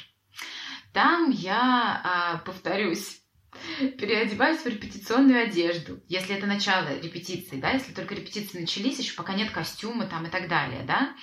Там 0.92 1.30
я, 1.30 2.00
а, 2.04 2.38
повторюсь, 2.38 3.22
переодеваюсь 3.98 4.60
в 4.60 4.66
репетиционную 4.66 5.44
одежду, 5.44 6.00
если 6.08 6.36
это 6.36 6.46
начало 6.46 6.98
репетиции, 7.00 7.60
да, 7.60 7.70
если 7.70 7.92
только 7.92 8.14
репетиции 8.14 8.60
начались, 8.60 8.98
еще 8.98 9.14
пока 9.14 9.34
нет 9.34 9.50
костюма 9.50 10.06
там 10.06 10.26
и 10.26 10.30
так 10.30 10.48
далее, 10.48 10.84
да. 10.86 11.14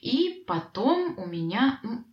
И 0.00 0.44
потом 0.46 1.18
у 1.18 1.26
меня, 1.26 1.80
ну, 1.82 2.04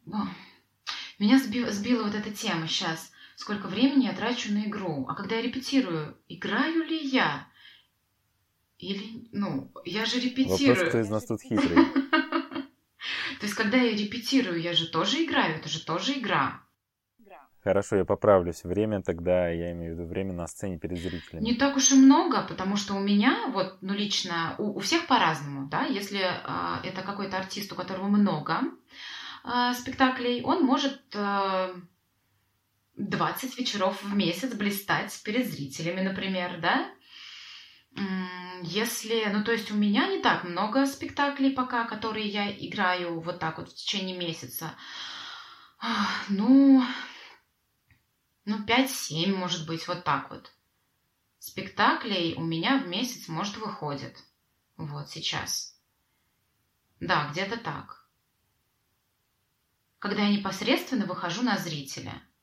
меня 1.20 1.40
сбила, 1.40 1.72
сбила 1.72 2.04
вот 2.04 2.16
эта 2.16 2.32
тема 2.32 2.68
сейчас, 2.68 3.12
сколько 3.36 3.68
времени 3.68 4.06
я 4.06 4.14
трачу 4.14 4.52
на 4.52 4.66
игру, 4.66 5.06
а 5.08 5.16
когда 5.16 5.36
я 5.36 5.42
репетирую, 5.42 6.18
играю 6.28 6.84
ли 6.86 6.98
я? 6.98 7.48
Или, 8.78 9.28
ну, 9.32 9.72
я 9.86 10.06
же 10.06 10.20
репетирую. 10.20 10.76
Вопрос, 10.76 10.90
кто 10.90 11.00
из 11.00 11.10
нас 11.10 11.26
тут 11.26 11.42
хитрый. 11.42 11.86
То 13.40 13.46
есть, 13.46 13.56
когда 13.56 13.78
я 13.78 13.92
репетирую, 13.92 14.62
я 14.62 14.74
же 14.74 14.88
тоже 14.88 15.24
играю, 15.24 15.58
это 15.58 15.70
же 15.70 15.84
тоже 15.84 16.14
игра. 16.14 16.66
Хорошо, 17.66 17.96
я 17.96 18.06
поправлюсь. 18.06 18.64
Время 18.64 19.02
тогда, 19.02 19.50
я 19.50 19.72
имею 19.72 19.96
в 19.96 19.98
виду 19.98 20.08
время 20.08 20.34
на 20.34 20.46
сцене 20.46 20.78
перед 20.78 21.00
зрителями. 21.00 21.44
Не 21.44 21.56
так 21.56 21.76
уж 21.76 21.92
и 21.92 21.96
много, 21.96 22.46
потому 22.48 22.78
что 22.78 22.94
у 22.94 23.00
меня, 23.00 23.48
вот, 23.48 23.78
ну, 23.82 23.94
лично, 23.96 24.54
у, 24.60 24.78
у 24.78 24.80
всех 24.82 25.08
по-разному, 25.08 25.68
да, 25.68 25.86
если 25.86 26.20
э, 26.20 26.88
это 26.88 27.02
какой-то 27.02 27.38
артист, 27.38 27.74
у 27.74 27.76
которого 27.76 28.08
много 28.08 28.60
э, 29.44 29.74
спектаклей, 29.74 30.44
он 30.44 30.64
может 30.64 31.02
э, 31.16 31.74
20 32.98 33.58
вечеров 33.58 34.04
в 34.04 34.16
месяц 34.16 34.54
блистать 34.54 35.20
перед 35.26 35.48
зрителями, 35.48 36.02
например, 36.02 36.60
да, 36.62 36.88
если, 38.62 39.26
ну 39.32 39.44
то 39.44 39.52
есть 39.52 39.72
у 39.72 39.76
меня 39.76 40.08
не 40.08 40.22
так 40.22 40.44
много 40.44 40.86
спектаклей 40.86 41.52
пока, 41.52 41.86
которые 41.86 42.28
я 42.28 42.52
играю 42.52 43.20
вот 43.22 43.40
так 43.40 43.58
вот 43.58 43.70
в 43.70 43.76
течение 43.76 44.18
месяца. 44.18 44.76
Ну, 46.30 46.84
ну 48.46 48.66
5-7, 48.66 49.36
может 49.36 49.68
быть, 49.68 49.88
вот 49.88 50.04
так 50.04 50.30
вот. 50.30 50.52
Спектаклей 51.40 52.34
у 52.36 52.42
меня 52.42 52.78
в 52.78 52.88
месяц, 52.88 53.28
может, 53.28 53.58
выходит. 53.58 54.18
Вот 54.78 55.10
сейчас. 55.10 55.80
Да, 57.00 57.30
где-то 57.32 57.58
так. 57.58 58.10
Когда 60.00 60.24
я 60.24 60.36
непосредственно 60.36 61.06
выхожу 61.06 61.44
на 61.44 61.58
зрителя– 61.58 62.22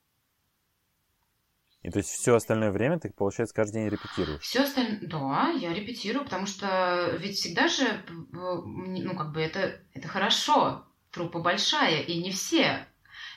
и 1.83 1.89
то 1.89 1.99
есть 1.99 2.09
все 2.09 2.35
остальное 2.35 2.71
время 2.71 2.97
ты, 2.97 3.11
получается, 3.11 3.53
каждый 3.53 3.81
день 3.81 3.89
репетируешь? 3.89 4.41
Все 4.41 4.61
остальное, 4.61 4.99
да, 5.01 5.49
я 5.49 5.73
репетирую, 5.73 6.23
потому 6.23 6.45
что 6.45 7.15
ведь 7.19 7.35
всегда 7.35 7.67
же, 7.67 7.85
ну, 8.31 9.15
как 9.15 9.33
бы 9.33 9.41
это, 9.41 9.81
это 9.93 10.07
хорошо, 10.07 10.87
труппа 11.11 11.39
большая, 11.39 12.01
и 12.01 12.23
не 12.23 12.31
все 12.31 12.87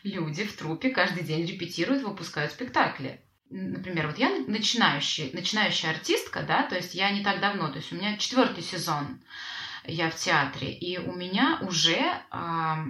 люди 0.04 0.44
в 0.44 0.56
труппе 0.56 0.90
каждый 0.90 1.24
день 1.24 1.44
репетируют, 1.44 2.04
выпускают 2.04 2.52
спектакли. 2.52 3.20
Например, 3.50 4.06
вот 4.06 4.18
я 4.18 4.30
начинающий, 4.46 5.30
начинающая 5.32 5.90
артистка, 5.90 6.42
да, 6.42 6.62
то 6.62 6.76
есть 6.76 6.94
я 6.94 7.10
не 7.10 7.24
так 7.24 7.40
давно, 7.40 7.68
то 7.68 7.78
есть 7.78 7.92
у 7.92 7.96
меня 7.96 8.16
четвертый 8.16 8.62
сезон 8.62 9.22
я 9.84 10.10
в 10.10 10.16
театре, 10.16 10.72
и 10.72 10.98
у 10.98 11.12
меня 11.14 11.60
уже 11.62 12.00
а, 12.30 12.84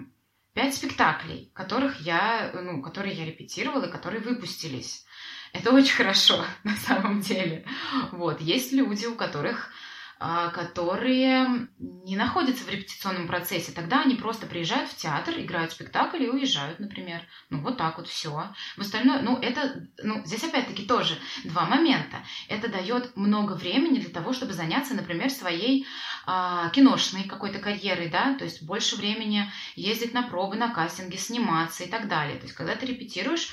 пять 0.54 0.74
спектаклей, 0.74 1.50
которых 1.54 2.00
я, 2.00 2.50
ну, 2.54 2.82
которые 2.82 3.14
я 3.14 3.26
репетировала, 3.26 3.86
которые 3.88 4.22
выпустились. 4.22 5.05
Это 5.52 5.72
очень 5.72 5.94
хорошо 5.94 6.44
на 6.64 6.76
самом 6.76 7.20
деле. 7.20 7.64
Вот. 8.12 8.40
Есть 8.40 8.72
люди, 8.72 9.06
у 9.06 9.14
которых 9.14 9.70
а, 10.18 10.48
которые 10.48 11.68
не 11.78 12.16
находятся 12.16 12.64
в 12.64 12.70
репетиционном 12.70 13.26
процессе. 13.26 13.72
Тогда 13.72 14.00
они 14.00 14.14
просто 14.14 14.46
приезжают 14.46 14.88
в 14.88 14.96
театр, 14.96 15.34
играют 15.36 15.72
спектакль 15.72 16.22
и 16.22 16.30
уезжают, 16.30 16.80
например. 16.80 17.20
Ну, 17.50 17.60
вот 17.60 17.76
так 17.76 17.98
вот 17.98 18.08
все. 18.08 18.50
В 18.78 18.80
остальное, 18.80 19.20
ну, 19.20 19.36
это, 19.36 19.86
ну, 20.02 20.22
здесь 20.24 20.42
опять-таки 20.42 20.86
тоже 20.86 21.18
два 21.44 21.66
момента. 21.66 22.16
Это 22.48 22.68
дает 22.68 23.14
много 23.14 23.52
времени 23.52 23.98
для 23.98 24.08
того, 24.08 24.32
чтобы 24.32 24.54
заняться, 24.54 24.94
например, 24.94 25.28
своей 25.28 25.86
а, 26.24 26.70
киношной 26.70 27.24
какой-то 27.24 27.58
карьерой, 27.58 28.08
да, 28.08 28.34
то 28.38 28.44
есть 28.44 28.62
больше 28.62 28.96
времени 28.96 29.52
ездить 29.74 30.14
на 30.14 30.22
пробы, 30.22 30.56
на 30.56 30.70
кастинги, 30.70 31.16
сниматься 31.16 31.84
и 31.84 31.90
так 31.90 32.08
далее. 32.08 32.38
То 32.38 32.44
есть, 32.44 32.54
когда 32.54 32.74
ты 32.74 32.86
репетируешь, 32.86 33.50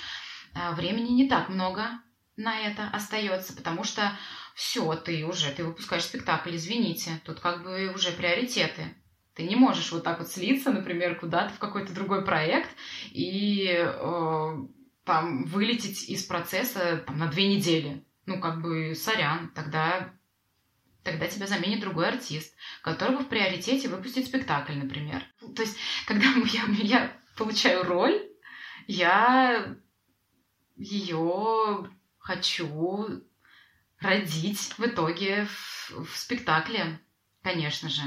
времени 0.54 1.12
не 1.12 1.28
так 1.28 1.50
много 1.50 2.00
на 2.36 2.60
это 2.60 2.88
остается, 2.90 3.56
потому 3.56 3.84
что 3.84 4.18
все, 4.56 4.96
ты 4.96 5.26
уже, 5.26 5.52
ты 5.52 5.64
выпускаешь 5.64 6.04
спектакль, 6.04 6.56
извините, 6.56 7.22
тут 7.26 7.40
как 7.40 7.64
бы 7.64 7.92
уже 7.94 8.12
приоритеты. 8.12 8.96
Ты 9.36 9.44
не 9.44 9.56
можешь 9.56 9.92
вот 9.92 10.04
так 10.04 10.20
вот 10.20 10.30
слиться, 10.30 10.72
например, 10.72 11.20
куда-то 11.20 11.54
в 11.54 11.60
какой-то 11.60 11.94
другой 11.94 12.24
проект 12.24 12.70
и 13.12 13.68
э, 13.68 14.58
там 15.06 15.46
вылететь 15.46 16.08
из 16.08 16.24
процесса 16.24 17.04
там, 17.06 17.18
на 17.18 17.28
две 17.28 17.48
недели. 17.48 18.06
Ну, 18.28 18.40
как 18.40 18.62
бы, 18.62 18.94
сорян, 18.94 19.50
тогда, 19.50 20.14
тогда 21.04 21.28
тебя 21.28 21.48
заменит 21.48 21.82
другой 21.82 22.10
артист, 22.10 22.56
которого 22.84 23.24
в 23.24 23.28
приоритете 23.28 23.90
выпустит 23.90 24.28
спектакль, 24.28 24.74
например. 24.74 25.24
То 25.56 25.64
есть, 25.64 25.78
когда 26.06 26.26
я, 26.54 26.64
я 26.84 27.12
получаю 27.36 27.84
роль, 27.84 28.22
я 28.86 29.76
ее 30.76 31.90
хочу 32.18 33.24
родить 34.00 34.74
в 34.78 34.86
итоге 34.86 35.46
в, 35.46 36.06
в 36.06 36.18
спектакле, 36.18 37.00
конечно 37.42 37.90
же. 37.90 38.02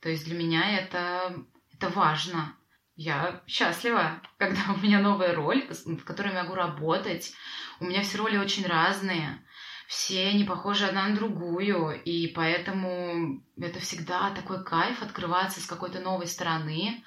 То 0.00 0.08
есть 0.08 0.24
для 0.24 0.36
меня 0.36 0.78
это, 0.78 1.44
это 1.72 1.88
важно. 1.88 2.54
Я 2.96 3.42
счастлива, 3.46 4.22
когда 4.38 4.72
у 4.74 4.78
меня 4.78 5.00
новая 5.00 5.34
роль, 5.34 5.66
в 5.68 6.04
которой 6.04 6.32
я 6.32 6.42
могу 6.42 6.54
работать. 6.54 7.32
У 7.80 7.84
меня 7.84 8.02
все 8.02 8.18
роли 8.18 8.36
очень 8.38 8.66
разные. 8.66 9.42
Все 9.86 10.32
не 10.32 10.44
похожи 10.44 10.84
одна 10.84 11.06
на 11.06 11.14
другую, 11.14 12.02
и 12.02 12.26
поэтому 12.28 13.40
это 13.56 13.78
всегда 13.78 14.30
такой 14.30 14.64
кайф 14.64 15.00
открываться 15.00 15.60
с 15.60 15.66
какой-то 15.66 16.00
новой 16.00 16.26
стороны. 16.26 17.04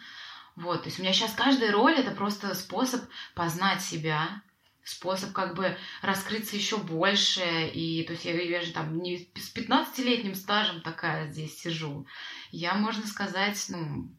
Вот, 0.56 0.84
то 0.84 0.88
есть 0.88 0.98
у 0.98 1.01
меня 1.01 1.12
сейчас 1.12 1.34
каждая 1.34 1.74
роль 1.74 1.96
это 1.96 2.12
просто 2.12 2.56
способ 2.56 3.01
познать 3.36 3.82
себя, 3.82 4.41
способ 4.89 5.31
как 5.31 5.55
бы 5.55 5.77
раскрыться 6.01 6.55
еще 6.55 6.77
больше. 6.77 7.67
И 7.74 8.03
то 8.03 8.13
есть 8.13 8.25
я, 8.25 8.34
я 8.41 8.62
же 8.62 8.72
там 8.72 9.00
не 9.00 9.17
с 9.17 9.55
15-летним 9.55 10.36
стажем 10.36 10.81
такая 10.81 11.29
здесь 11.29 11.60
сижу. 11.60 12.05
Я, 12.51 12.74
можно 12.75 13.05
сказать, 13.08 13.63
ну, 13.69 14.12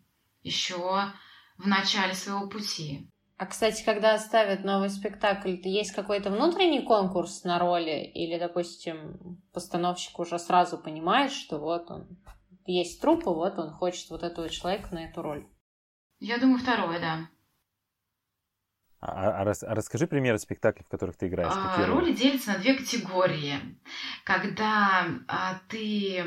еще 0.42 1.12
в 1.58 1.66
начале 1.66 2.14
своего 2.14 2.48
пути. 2.48 3.10
А, 3.36 3.46
кстати, 3.46 3.82
когда 3.84 4.18
ставят 4.18 4.64
новый 4.64 4.90
спектакль, 4.90 5.56
есть 5.64 5.92
какой-то 5.92 6.30
внутренний 6.30 6.82
конкурс 6.82 7.42
на 7.44 7.58
роли? 7.58 8.04
Или, 8.14 8.38
допустим, 8.38 9.40
постановщик 9.54 10.18
уже 10.18 10.38
сразу 10.38 10.76
понимает, 10.76 11.32
что 11.32 11.58
вот 11.58 11.90
он 11.90 12.18
есть 12.66 13.00
труппа, 13.00 13.32
вот 13.32 13.58
он 13.58 13.70
хочет 13.70 14.10
вот 14.10 14.22
этого 14.22 14.50
человека 14.50 14.94
на 14.94 15.06
эту 15.06 15.22
роль. 15.22 15.46
Я 16.18 16.38
думаю, 16.38 16.58
второе, 16.58 17.00
да. 17.00 17.30
А, 19.00 19.42
а, 19.42 19.42
а 19.42 19.74
расскажи 19.74 20.06
примеры 20.06 20.38
спектаклей, 20.38 20.84
в 20.84 20.88
которых 20.88 21.16
ты 21.16 21.28
играешь. 21.28 21.52
А, 21.54 21.86
роли? 21.86 21.90
роли 21.90 22.12
делятся 22.12 22.52
на 22.52 22.58
две 22.58 22.74
категории. 22.74 23.58
Когда 24.24 25.06
а, 25.26 25.58
ты 25.68 26.22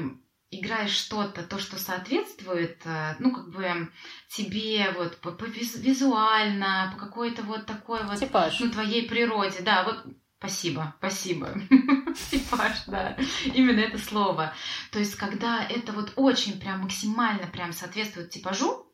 играешь 0.50 0.92
что-то, 0.92 1.44
то, 1.44 1.60
что 1.60 1.80
соответствует, 1.80 2.80
э, 2.86 3.16
ну, 3.20 3.32
как 3.34 3.50
бы 3.50 3.90
тебе 4.30 4.92
вот 4.92 5.18
по, 5.18 5.32
по 5.32 5.46
визуально, 5.46 6.92
по 6.94 7.06
какой-то 7.06 7.42
вот 7.44 7.66
такой 7.66 8.04
вот, 8.04 8.20
Типаж. 8.20 8.60
ну, 8.60 8.70
твоей 8.70 9.10
природе, 9.10 9.62
да, 9.62 9.84
вот 9.84 10.06
Спасибо, 10.44 10.94
спасибо. 10.98 11.54
Типаж, 12.32 12.74
да. 12.88 13.18
Именно 13.46 13.80
это 13.80 13.98
слово. 13.98 14.54
То 14.92 15.00
есть, 15.00 15.16
когда 15.16 15.64
это 15.64 15.94
вот 15.94 16.12
очень 16.18 16.60
прям 16.60 16.82
максимально 16.82 17.48
прям 17.48 17.72
соответствует 17.72 18.30
типажу, 18.30 18.86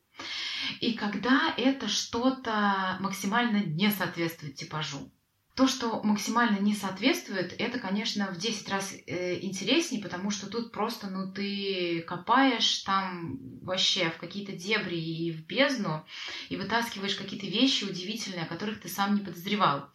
и 0.79 0.93
когда 0.93 1.53
это 1.57 1.87
что-то 1.87 2.97
максимально 2.99 3.63
не 3.63 3.91
соответствует 3.91 4.55
типажу. 4.55 5.11
То, 5.55 5.67
что 5.67 6.01
максимально 6.03 6.57
не 6.59 6.73
соответствует, 6.73 7.53
это, 7.59 7.79
конечно, 7.79 8.31
в 8.31 8.37
10 8.37 8.69
раз 8.69 8.93
э, 8.93 9.39
интереснее, 9.41 10.01
потому 10.01 10.31
что 10.31 10.47
тут 10.47 10.71
просто, 10.71 11.09
ну, 11.09 11.33
ты 11.33 12.01
копаешь 12.07 12.77
там 12.85 13.37
вообще 13.61 14.09
в 14.09 14.17
какие-то 14.17 14.53
дебри 14.53 14.95
и 14.95 15.33
в 15.33 15.45
бездну, 15.45 16.05
и 16.47 16.55
вытаскиваешь 16.55 17.15
какие-то 17.15 17.47
вещи 17.47 17.83
удивительные, 17.83 18.43
о 18.43 18.47
которых 18.47 18.79
ты 18.79 18.87
сам 18.87 19.15
не 19.15 19.21
подозревал 19.21 19.89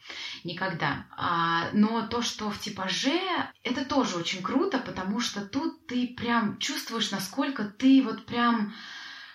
никогда. 0.45 1.07
А, 1.17 1.71
но 1.73 2.07
то, 2.09 2.21
что 2.21 2.51
в 2.51 2.61
типаже, 2.61 3.19
это 3.63 3.87
тоже 3.87 4.17
очень 4.17 4.43
круто, 4.43 4.79
потому 4.79 5.19
что 5.19 5.47
тут 5.47 5.87
ты 5.87 6.09
прям 6.09 6.59
чувствуешь, 6.59 7.11
насколько 7.11 7.65
ты 7.65 8.03
вот 8.03 8.27
прям 8.27 8.75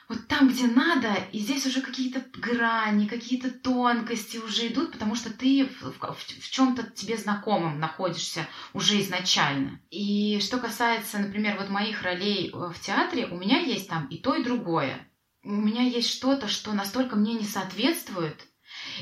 вот 0.09 0.27
там, 0.27 0.49
где 0.49 0.65
надо, 0.65 1.13
и 1.31 1.37
здесь 1.37 1.67
уже 1.67 1.81
какие-то 1.81 2.25
грани, 2.33 3.07
какие-то 3.07 3.51
тонкости 3.51 4.37
уже 4.37 4.67
идут, 4.67 4.91
потому 4.91 5.13
что 5.13 5.31
ты 5.31 5.65
в, 5.67 5.83
в, 5.83 6.17
в 6.17 6.49
чем-то 6.49 6.83
тебе 6.83 7.15
знакомом 7.15 7.79
находишься 7.79 8.47
уже 8.73 8.99
изначально. 9.01 9.79
И 9.91 10.39
что 10.41 10.57
касается, 10.57 11.19
например, 11.19 11.57
вот 11.59 11.69
моих 11.69 12.01
ролей 12.01 12.49
э, 12.49 12.57
в 12.57 12.79
театре, 12.81 13.27
у 13.27 13.37
меня 13.37 13.59
есть 13.59 13.87
там 13.87 14.07
и 14.07 14.17
то, 14.17 14.33
и 14.33 14.43
другое. 14.43 15.07
У 15.43 15.51
меня 15.51 15.83
есть 15.83 16.09
что-то, 16.09 16.47
что 16.47 16.73
настолько 16.73 17.15
мне 17.15 17.35
не 17.35 17.45
соответствует, 17.45 18.47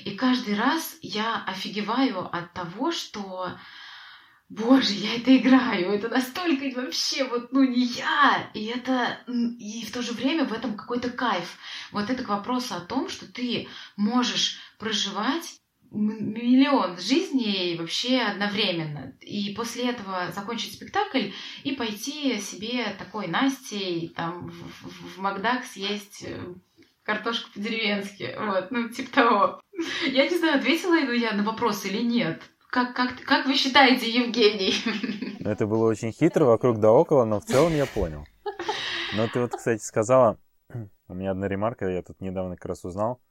и 0.03 0.11
каждый 0.11 0.55
раз 0.55 0.97
я 1.01 1.41
офигеваю 1.45 2.27
от 2.35 2.51
того, 2.53 2.91
что 2.91 3.57
боже, 4.49 4.93
я 4.93 5.15
это 5.15 5.35
играю, 5.35 5.91
это 5.91 6.09
настолько 6.09 6.69
вообще 6.79 7.25
вот, 7.25 7.51
ну, 7.51 7.63
не 7.63 7.83
я, 7.85 8.49
и 8.53 8.65
это, 8.65 9.19
и 9.27 9.85
в 9.85 9.91
то 9.91 10.01
же 10.01 10.13
время 10.13 10.45
в 10.45 10.53
этом 10.53 10.75
какой-то 10.75 11.09
кайф. 11.09 11.57
Вот 11.91 12.09
это 12.09 12.23
к 12.23 12.29
вопросу 12.29 12.75
о 12.75 12.81
том, 12.81 13.09
что 13.09 13.31
ты 13.31 13.67
можешь 13.95 14.59
проживать 14.79 15.59
миллион 15.91 16.97
жизней 16.97 17.75
вообще 17.79 18.19
одновременно. 18.19 19.13
И 19.21 19.53
после 19.53 19.89
этого 19.89 20.31
закончить 20.33 20.73
спектакль 20.73 21.31
и 21.63 21.71
пойти 21.73 22.39
себе 22.39 22.95
такой 22.97 23.27
Настей 23.27 24.09
там 24.09 24.49
в, 24.49 25.15
в, 25.15 25.17
Макдак 25.19 25.65
съесть 25.65 26.23
э, 26.23 26.55
картошку 27.03 27.51
по-деревенски. 27.53 28.35
Вот, 28.37 28.71
ну, 28.71 28.89
типа 28.89 29.11
того. 29.11 29.61
Я 30.05 30.29
не 30.29 30.37
знаю, 30.37 30.57
ответила 30.59 30.95
я 30.95 31.31
на 31.33 31.43
вопрос 31.43 31.85
или 31.85 32.01
нет. 32.01 32.43
Как, 32.69 32.95
как, 32.95 33.21
как 33.23 33.45
вы 33.45 33.55
считаете, 33.55 34.09
Евгений? 34.09 34.73
Ну, 35.39 35.49
это 35.49 35.65
было 35.65 35.87
очень 35.87 36.11
хитро, 36.11 36.45
вокруг 36.45 36.79
да 36.79 36.91
около, 36.91 37.23
но 37.23 37.39
в 37.39 37.45
целом 37.45 37.73
я 37.73 37.85
понял. 37.85 38.25
Но 39.15 39.27
ты 39.27 39.39
вот, 39.39 39.55
кстати, 39.55 39.81
сказала, 39.81 40.37
у 41.07 41.13
меня 41.13 41.31
одна 41.31 41.47
ремарка, 41.47 41.87
я 41.87 42.01
тут 42.01 42.19
недавно 42.19 42.55
как 42.55 42.65
раз 42.65 42.83
узнал, 42.83 43.21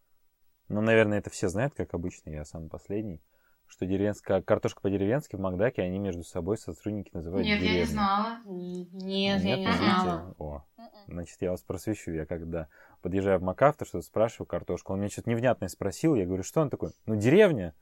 ну, 0.68 0.80
наверное, 0.80 1.18
это 1.18 1.30
все 1.30 1.48
знают, 1.48 1.74
как 1.74 1.94
обычно, 1.94 2.30
я 2.30 2.44
самый 2.44 2.68
последний, 2.68 3.20
что 3.66 3.86
деревенская 3.86 4.42
картошка 4.42 4.80
по-деревенски 4.80 5.36
в 5.36 5.40
Макдаке, 5.40 5.82
они 5.82 5.98
между 5.98 6.24
собой 6.24 6.56
сотрудники 6.56 7.10
называют 7.12 7.46
Нет, 7.46 7.60
деревню. 7.60 7.78
я 7.78 7.84
не 7.84 7.86
знала. 7.86 8.38
Нет, 8.46 9.42
я 9.42 9.56
не 9.56 9.72
знала. 9.72 10.34
О, 10.38 10.64
значит, 11.06 11.36
я 11.40 11.50
вас 11.50 11.62
просвещу. 11.62 12.10
Я 12.10 12.26
когда 12.26 12.68
подъезжаю 13.02 13.38
в 13.38 13.42
МакАвто, 13.42 13.84
что-то 13.84 14.04
спрашиваю 14.04 14.46
картошку, 14.46 14.92
он 14.92 15.00
мне 15.00 15.08
что-то 15.08 15.30
невнятное 15.30 15.68
спросил, 15.68 16.14
я 16.14 16.26
говорю, 16.26 16.42
что 16.42 16.60
он 16.60 16.70
такой? 16.70 16.92
Ну, 17.06 17.16
деревня. 17.16 17.74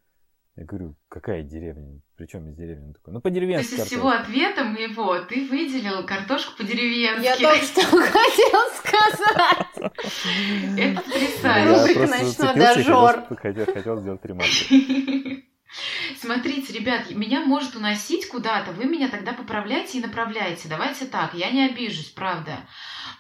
Я 0.57 0.65
говорю, 0.65 0.95
какая 1.09 1.43
деревня? 1.43 2.01
Причем 2.17 2.49
из 2.49 2.55
деревни? 2.55 2.87
Он 2.87 2.93
такой, 2.95 3.13
ну, 3.15 3.21
по-деревенски 3.21 3.71
То 3.71 3.75
есть 3.75 3.87
из 3.87 3.91
всего 3.91 4.11
ответа 4.11 4.63
моего 4.63 5.19
ты 5.21 5.49
выделил 5.49 6.07
картошку 6.07 6.59
по-деревенски. 6.59 7.25
Я 7.25 7.37
только 7.37 7.65
что 7.67 7.83
хотел 7.83 8.61
сказать. 8.79 9.93
Это 10.79 11.01
потрясающе. 11.01 11.69
Рубрика 11.69 12.07
«Ночной 12.07 12.55
дожор». 12.55 13.25
Хотел 13.75 14.01
сделать 14.01 14.25
ремарку. 14.25 15.45
Смотрите, 16.21 16.73
ребят, 16.73 17.11
меня 17.11 17.45
может 17.45 17.75
уносить 17.75 18.29
куда-то, 18.29 18.71
вы 18.73 18.85
меня 18.85 19.09
тогда 19.09 19.33
поправляйте 19.33 19.99
и 19.99 20.03
направляйте. 20.03 20.69
Давайте 20.69 21.07
так, 21.07 21.35
я 21.35 21.51
не 21.51 21.67
обижусь, 21.67 22.11
правда, 22.11 22.59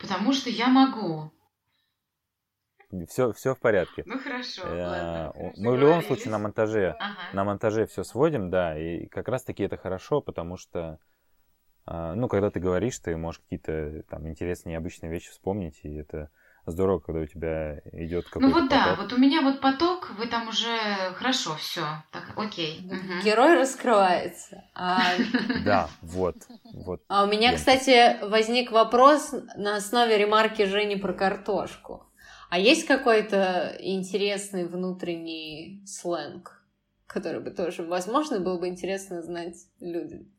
потому 0.00 0.32
что 0.32 0.50
я 0.50 0.68
могу. 0.68 1.32
Все, 3.08 3.32
все 3.32 3.54
в 3.54 3.58
порядке. 3.58 4.02
Ну 4.06 4.18
хорошо, 4.18 4.62
ладно. 4.64 5.32
Мы 5.56 5.72
в 5.72 5.78
любом 5.78 6.02
случае 6.02 6.30
на 6.30 6.38
монтаже, 6.38 6.96
ага. 6.98 7.16
на 7.32 7.44
монтаже 7.44 7.86
все 7.86 8.04
сводим, 8.04 8.50
да, 8.50 8.78
и 8.78 9.06
как 9.06 9.28
раз 9.28 9.44
таки 9.44 9.62
это 9.62 9.76
хорошо, 9.76 10.20
потому 10.20 10.56
что, 10.56 10.98
а, 11.86 12.14
ну, 12.14 12.28
когда 12.28 12.50
ты 12.50 12.60
говоришь, 12.60 12.98
ты 12.98 13.16
можешь 13.16 13.40
какие-то 13.40 14.02
там 14.08 14.28
интересные, 14.28 14.72
необычные 14.72 15.10
вещи 15.10 15.30
вспомнить, 15.30 15.80
и 15.82 15.94
это 15.94 16.30
здорово, 16.66 17.00
когда 17.00 17.20
у 17.20 17.26
тебя 17.26 17.80
идет 17.92 18.26
какой-то 18.26 18.46
Ну 18.46 18.52
вот 18.52 18.70
поток. 18.70 18.84
да, 18.84 18.94
вот 18.96 19.12
у 19.12 19.18
меня 19.18 19.42
вот 19.42 19.60
поток, 19.60 20.10
вы 20.18 20.26
там 20.26 20.48
уже 20.48 20.76
хорошо, 21.14 21.56
все, 21.56 21.82
так, 22.10 22.32
окей. 22.36 22.88
Герой 23.22 23.56
раскрывается. 23.58 24.64
А 24.74 25.00
да, 25.64 25.88
вот, 26.00 26.36
вот. 26.72 27.02
А 27.08 27.24
у 27.24 27.26
меня, 27.26 27.54
кстати, 27.54 28.22
возник 28.24 28.70
вопрос 28.72 29.34
на 29.56 29.76
основе 29.76 30.16
ремарки 30.16 30.64
Жени 30.64 30.96
про 30.96 31.12
картошку. 31.12 32.03
А 32.54 32.58
есть 32.60 32.86
какой-то 32.86 33.76
интересный 33.80 34.64
внутренний 34.64 35.82
сленг, 35.86 36.62
который 37.08 37.40
бы 37.40 37.50
тоже, 37.50 37.82
возможно, 37.82 38.38
было 38.38 38.60
бы 38.60 38.68
интересно 38.68 39.22
знать 39.22 39.56
людям? 39.80 40.32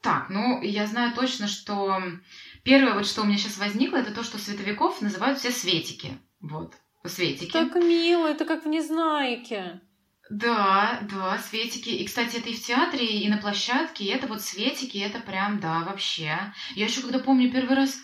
Так, 0.00 0.30
ну, 0.30 0.62
я 0.62 0.86
знаю 0.86 1.12
точно, 1.16 1.48
что 1.48 2.00
первое, 2.62 2.94
вот 2.94 3.06
что 3.06 3.22
у 3.22 3.24
меня 3.24 3.38
сейчас 3.38 3.58
возникло, 3.58 3.96
это 3.96 4.14
то, 4.14 4.22
что 4.22 4.38
световиков 4.38 5.02
называют 5.02 5.40
все 5.40 5.50
светики. 5.50 6.16
Вот, 6.40 6.74
светики. 7.04 7.50
Так 7.50 7.74
мило, 7.74 8.28
это 8.28 8.44
как 8.44 8.64
в 8.64 8.68
Незнайке. 8.68 9.80
Да, 10.30 11.00
да, 11.10 11.38
светики. 11.38 11.88
И, 11.88 12.06
кстати, 12.06 12.36
это 12.36 12.50
и 12.50 12.54
в 12.54 12.64
театре, 12.64 13.04
и 13.04 13.28
на 13.28 13.38
площадке, 13.38 14.04
и 14.04 14.10
это 14.10 14.28
вот 14.28 14.42
светики, 14.42 14.98
это 14.98 15.18
прям, 15.18 15.58
да, 15.58 15.80
вообще. 15.80 16.38
Я 16.76 16.84
еще 16.84 17.00
когда 17.00 17.18
помню 17.18 17.50
первый 17.50 17.74
раз... 17.74 17.98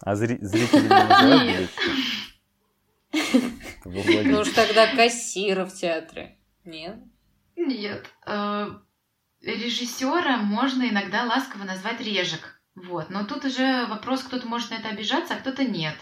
А 0.00 0.16
зри- 0.16 0.40
зрители 0.40 0.80
не 0.80 0.88
называют 0.88 1.70
ну 3.84 4.40
уж 4.40 4.48
тогда 4.50 4.94
кассира 4.94 5.64
в 5.64 5.74
театре. 5.74 6.38
Нет? 6.64 6.96
Нет. 7.56 8.06
Э, 8.26 8.70
Режиссера 9.42 10.36
можно 10.36 10.88
иногда 10.88 11.24
ласково 11.24 11.64
назвать 11.64 12.00
режек. 12.00 12.60
Вот. 12.74 13.10
Но 13.10 13.24
тут 13.24 13.44
уже 13.44 13.86
вопрос, 13.86 14.22
кто-то 14.22 14.46
может 14.46 14.70
на 14.70 14.76
это 14.76 14.88
обижаться, 14.88 15.34
а 15.34 15.38
кто-то 15.38 15.64
нет. 15.64 15.96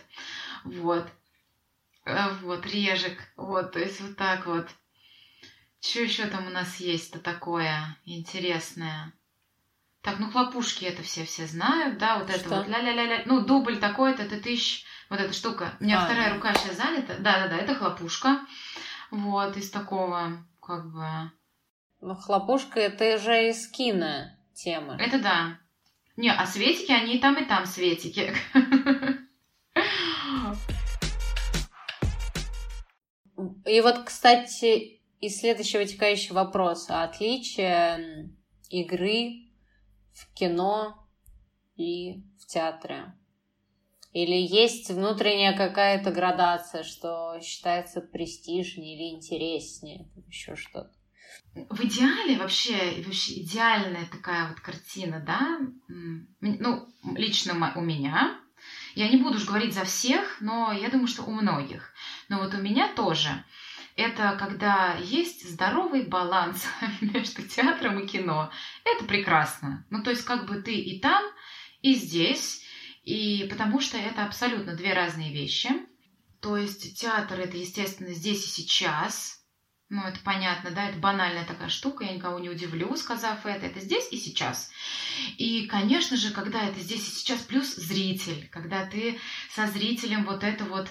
Вот. 0.64 1.08
Э, 2.04 2.32
вот, 2.42 2.66
режек. 2.66 3.18
Вот, 3.36 3.72
то 3.72 3.78
есть 3.78 4.00
вот 4.00 4.16
так 4.16 4.46
вот. 4.46 4.68
Что 5.80 6.02
еще 6.02 6.26
там 6.26 6.46
у 6.46 6.50
нас 6.50 6.76
есть-то 6.76 7.18
такое 7.18 7.96
интересное? 8.04 9.14
Так, 10.02 10.18
ну 10.18 10.30
хлопушки 10.30 10.84
это 10.84 11.02
все 11.02 11.24
все 11.24 11.46
знают, 11.46 11.98
да, 11.98 12.18
вот 12.18 12.30
это 12.30 12.48
вот 12.48 12.68
ля-ля-ля-ля. 12.68 13.22
Ну, 13.26 13.40
дубль 13.40 13.78
такой-то, 13.78 14.22
это 14.22 14.40
тысяч 14.40 14.84
вот 15.10 15.20
эта 15.20 15.32
штука. 15.32 15.74
У 15.80 15.84
меня 15.84 16.00
а, 16.00 16.04
вторая 16.06 16.34
рука 16.34 16.54
сейчас 16.54 16.76
занята. 16.76 17.16
Да-да-да, 17.18 17.58
это 17.58 17.74
хлопушка. 17.74 18.40
Вот, 19.10 19.56
из 19.56 19.70
такого, 19.70 20.46
как 20.62 20.90
бы... 20.92 21.32
Ну, 22.00 22.14
хлопушка 22.14 22.80
это 22.80 23.18
же 23.18 23.50
из 23.50 23.68
кино 23.68 24.30
тема. 24.54 24.96
Это 24.98 25.18
да. 25.18 25.58
Не, 26.16 26.32
а 26.32 26.46
светики, 26.46 26.92
они 26.92 27.16
и 27.16 27.18
там, 27.18 27.36
и 27.36 27.44
там 27.44 27.66
светики. 27.66 28.32
И 33.66 33.80
вот, 33.80 34.04
кстати, 34.04 35.00
из 35.20 35.40
следующего 35.40 35.80
вытекающий 35.80 36.34
вопрос. 36.34 36.86
Отличие 36.88 38.30
игры 38.68 39.50
в 40.12 40.32
кино 40.34 41.06
и 41.76 42.22
в 42.38 42.46
театре? 42.46 43.14
Или 44.12 44.36
есть 44.36 44.90
внутренняя 44.90 45.56
какая-то 45.56 46.10
градация, 46.10 46.82
что 46.82 47.38
считается 47.40 48.00
престижнее 48.00 48.96
или 48.96 49.16
интереснее, 49.16 50.08
еще 50.26 50.56
что-то? 50.56 50.90
В 51.54 51.84
идеале 51.84 52.36
вообще, 52.36 53.02
вообще 53.04 53.42
идеальная 53.42 54.06
такая 54.06 54.48
вот 54.48 54.60
картина, 54.60 55.22
да, 55.24 55.60
ну, 56.40 56.88
лично 57.14 57.72
у 57.76 57.80
меня, 57.80 58.40
я 58.94 59.08
не 59.08 59.16
буду 59.16 59.36
уж 59.36 59.44
говорить 59.44 59.74
за 59.74 59.84
всех, 59.84 60.40
но 60.40 60.72
я 60.72 60.90
думаю, 60.90 61.06
что 61.06 61.22
у 61.22 61.30
многих. 61.30 61.92
Но 62.28 62.38
вот 62.38 62.54
у 62.54 62.58
меня 62.58 62.92
тоже. 62.94 63.44
Это 63.96 64.36
когда 64.38 64.94
есть 64.94 65.48
здоровый 65.48 66.06
баланс 66.06 66.66
между 67.00 67.42
театром 67.42 68.00
и 68.00 68.06
кино. 68.06 68.50
Это 68.84 69.04
прекрасно. 69.04 69.86
Ну, 69.90 70.02
то 70.02 70.10
есть, 70.10 70.24
как 70.24 70.46
бы 70.46 70.62
ты 70.62 70.74
и 70.74 71.00
там, 71.00 71.22
и 71.82 71.94
здесь, 71.94 72.64
и 73.10 73.48
потому 73.48 73.80
что 73.80 73.98
это 73.98 74.24
абсолютно 74.24 74.76
две 74.76 74.94
разные 74.94 75.32
вещи. 75.32 75.70
То 76.40 76.56
есть 76.56 76.96
театр 76.98 77.40
это, 77.40 77.56
естественно, 77.56 78.14
здесь 78.14 78.44
и 78.46 78.48
сейчас, 78.48 79.44
ну, 79.88 80.02
это 80.04 80.20
понятно, 80.20 80.70
да, 80.70 80.88
это 80.88 80.98
банальная 80.98 81.44
такая 81.44 81.68
штука, 81.68 82.04
я 82.04 82.12
никого 82.12 82.38
не 82.38 82.48
удивлю, 82.48 82.96
сказав 82.96 83.44
это, 83.44 83.66
это 83.66 83.80
здесь 83.80 84.08
и 84.12 84.16
сейчас. 84.16 84.70
И, 85.38 85.66
конечно 85.66 86.16
же, 86.16 86.30
когда 86.30 86.62
это 86.62 86.78
здесь 86.78 87.06
и 87.08 87.10
сейчас, 87.10 87.40
плюс 87.40 87.74
зритель, 87.74 88.48
когда 88.52 88.86
ты 88.86 89.18
со 89.52 89.66
зрителем 89.66 90.24
вот 90.24 90.44
это 90.44 90.64
вот 90.64 90.88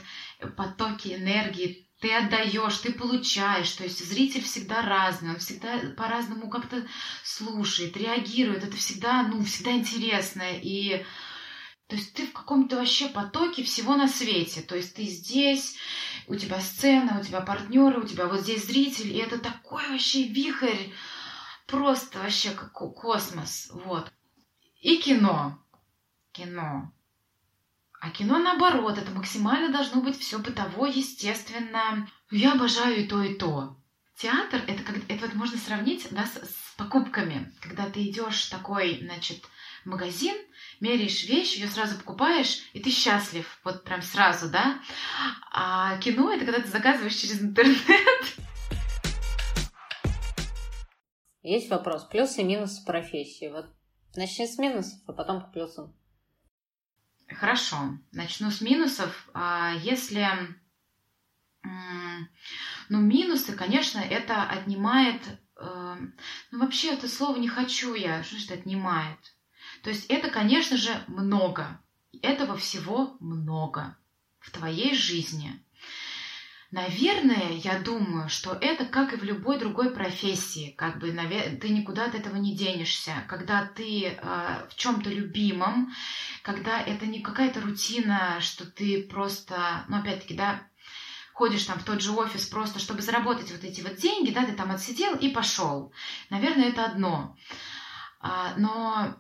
потоки 0.58 1.16
энергии, 1.16 1.88
ты 2.02 2.14
отдаешь, 2.14 2.78
ты 2.80 2.92
получаешь, 2.92 3.72
то 3.72 3.86
есть 3.86 4.06
зритель 4.06 4.44
всегда 4.44 4.82
разный, 4.82 5.32
он 5.32 5.40
всегда 5.40 5.80
по-разному 5.96 6.50
как-то 6.50 6.86
слушает, 7.24 7.96
реагирует, 7.96 8.66
это 8.66 8.76
всегда, 8.76 9.24
ну, 9.24 9.44
всегда 9.44 9.72
интересно, 9.72 10.44
и 10.62 11.06
то 11.90 11.96
есть 11.96 12.14
ты 12.14 12.28
в 12.28 12.34
каком-то 12.34 12.76
вообще 12.76 13.10
потоке 13.10 13.64
всего 13.64 13.96
на 13.96 14.08
свете. 14.08 14.62
То 14.62 14.76
есть 14.76 14.96
ты 14.96 15.06
здесь, 15.06 15.76
у 16.28 16.36
тебя 16.36 16.62
сцена, 16.62 17.20
у 17.20 17.24
тебя 17.24 17.42
партнеры, 17.42 18.00
у 18.00 18.06
тебя 18.06 18.28
вот 18.28 18.42
здесь 18.42 18.68
зритель, 18.68 19.12
и 19.12 19.18
это 19.18 19.40
такой 19.40 19.90
вообще 19.90 20.28
вихрь, 20.28 20.92
просто 21.66 22.20
вообще 22.20 22.52
как 22.52 22.74
космос. 22.74 23.72
Вот. 23.74 24.14
И 24.82 24.98
кино. 24.98 25.58
Кино. 26.32 26.94
А 28.00 28.12
кино 28.12 28.38
наоборот, 28.38 29.00
это 29.00 29.10
максимально 29.10 29.74
должно 29.74 30.02
быть 30.02 30.20
все 30.20 30.38
бытовое, 30.38 30.92
естественно. 30.92 32.08
Я 32.30 32.54
обожаю 32.54 33.04
и 33.04 33.08
то, 33.08 33.24
и 33.24 33.34
то. 33.34 33.78
Театр 34.16 34.62
это, 34.68 34.84
как, 34.84 34.98
это 35.08 35.26
вот 35.26 35.34
можно 35.34 35.58
сравнить 35.58 36.08
да, 36.12 36.28
с, 36.28 36.36
с 36.36 36.76
покупками. 36.78 37.52
Когда 37.62 37.90
ты 37.90 38.08
идешь 38.08 38.46
такой, 38.46 39.00
значит, 39.02 39.44
магазин, 39.90 40.36
меряешь 40.80 41.24
вещь, 41.26 41.56
ее 41.56 41.68
сразу 41.68 41.98
покупаешь, 41.98 42.70
и 42.74 42.80
ты 42.80 42.90
счастлив, 42.90 43.60
вот 43.64 43.84
прям 43.84 44.02
сразу, 44.02 44.50
да? 44.50 44.82
А 45.52 45.98
кино— 45.98 46.32
это 46.34 46.46
когда 46.46 46.62
ты 46.62 46.70
заказываешь 46.70 47.16
через 47.16 47.42
интернет. 47.42 47.80
Есть 51.42 51.70
вопрос. 51.70 52.04
Плюсы 52.04 52.42
и 52.42 52.44
минусы 52.44 52.86
профессии. 52.86 53.50
Вот 53.50 53.66
начни 54.16 54.46
с 54.46 54.58
минусов, 54.58 55.00
а 55.08 55.14
потом 55.14 55.42
к 55.42 55.52
плюсам. 55.52 55.96
Хорошо. 57.28 57.98
Начну 58.12 58.52
с 58.52 58.62
минусов. 58.62 59.30
А 59.34 59.74
если... 59.82 60.28
Ну, 61.64 63.00
минусы, 63.00 63.54
конечно, 63.54 64.00
это 64.00 64.44
отнимает... 64.44 65.22
Э, 65.58 65.98
ну, 66.52 66.60
вообще, 66.60 66.94
это 66.94 67.08
слово 67.08 67.38
не 67.38 67.48
хочу 67.48 67.94
я. 67.94 68.24
Что 68.24 68.38
это 68.38 68.62
отнимает? 68.62 69.20
То 69.84 69.90
есть 69.90 70.06
это, 70.08 70.30
конечно 70.30 70.78
же, 70.78 71.04
много. 71.08 71.80
Этого 72.22 72.58
всего 72.58 73.16
много 73.20 73.96
в 74.40 74.52
твоей 74.52 74.96
жизни. 74.96 75.64
Наверное, 76.72 77.54
я 77.54 77.80
думаю, 77.80 78.30
что 78.30 78.54
это 78.54 78.86
как 78.86 79.14
и 79.14 79.18
в 79.18 79.24
любой 79.24 79.58
другой 79.58 79.90
профессии, 79.90 80.76
как 80.78 81.00
бы 81.00 81.12
ты 81.60 81.70
никуда 81.70 82.06
от 82.06 82.14
этого 82.14 82.36
не 82.36 82.56
денешься. 82.56 83.24
Когда 83.28 83.66
ты 83.66 84.06
э, 84.06 84.68
в 84.70 84.76
чем-то 84.76 85.10
любимом, 85.10 85.92
когда 86.44 86.80
это 86.80 87.08
не 87.08 87.22
какая-то 87.22 87.62
рутина, 87.62 88.38
что 88.40 88.70
ты 88.70 89.02
просто, 89.02 89.84
ну 89.88 89.98
опять-таки, 89.98 90.36
да, 90.36 90.62
ходишь 91.34 91.64
там 91.64 91.80
в 91.80 91.84
тот 91.84 92.02
же 92.02 92.12
офис 92.12 92.46
просто, 92.46 92.78
чтобы 92.78 93.02
заработать 93.02 93.52
вот 93.52 93.64
эти 93.64 93.82
вот 93.82 93.96
деньги, 93.96 94.32
да, 94.32 94.46
ты 94.46 94.52
там 94.52 94.70
отсидел 94.70 95.16
и 95.16 95.30
пошел. 95.30 95.92
Наверное, 96.30 96.70
это 96.70 96.86
одно. 96.86 97.36
А, 98.20 98.54
но 98.58 99.16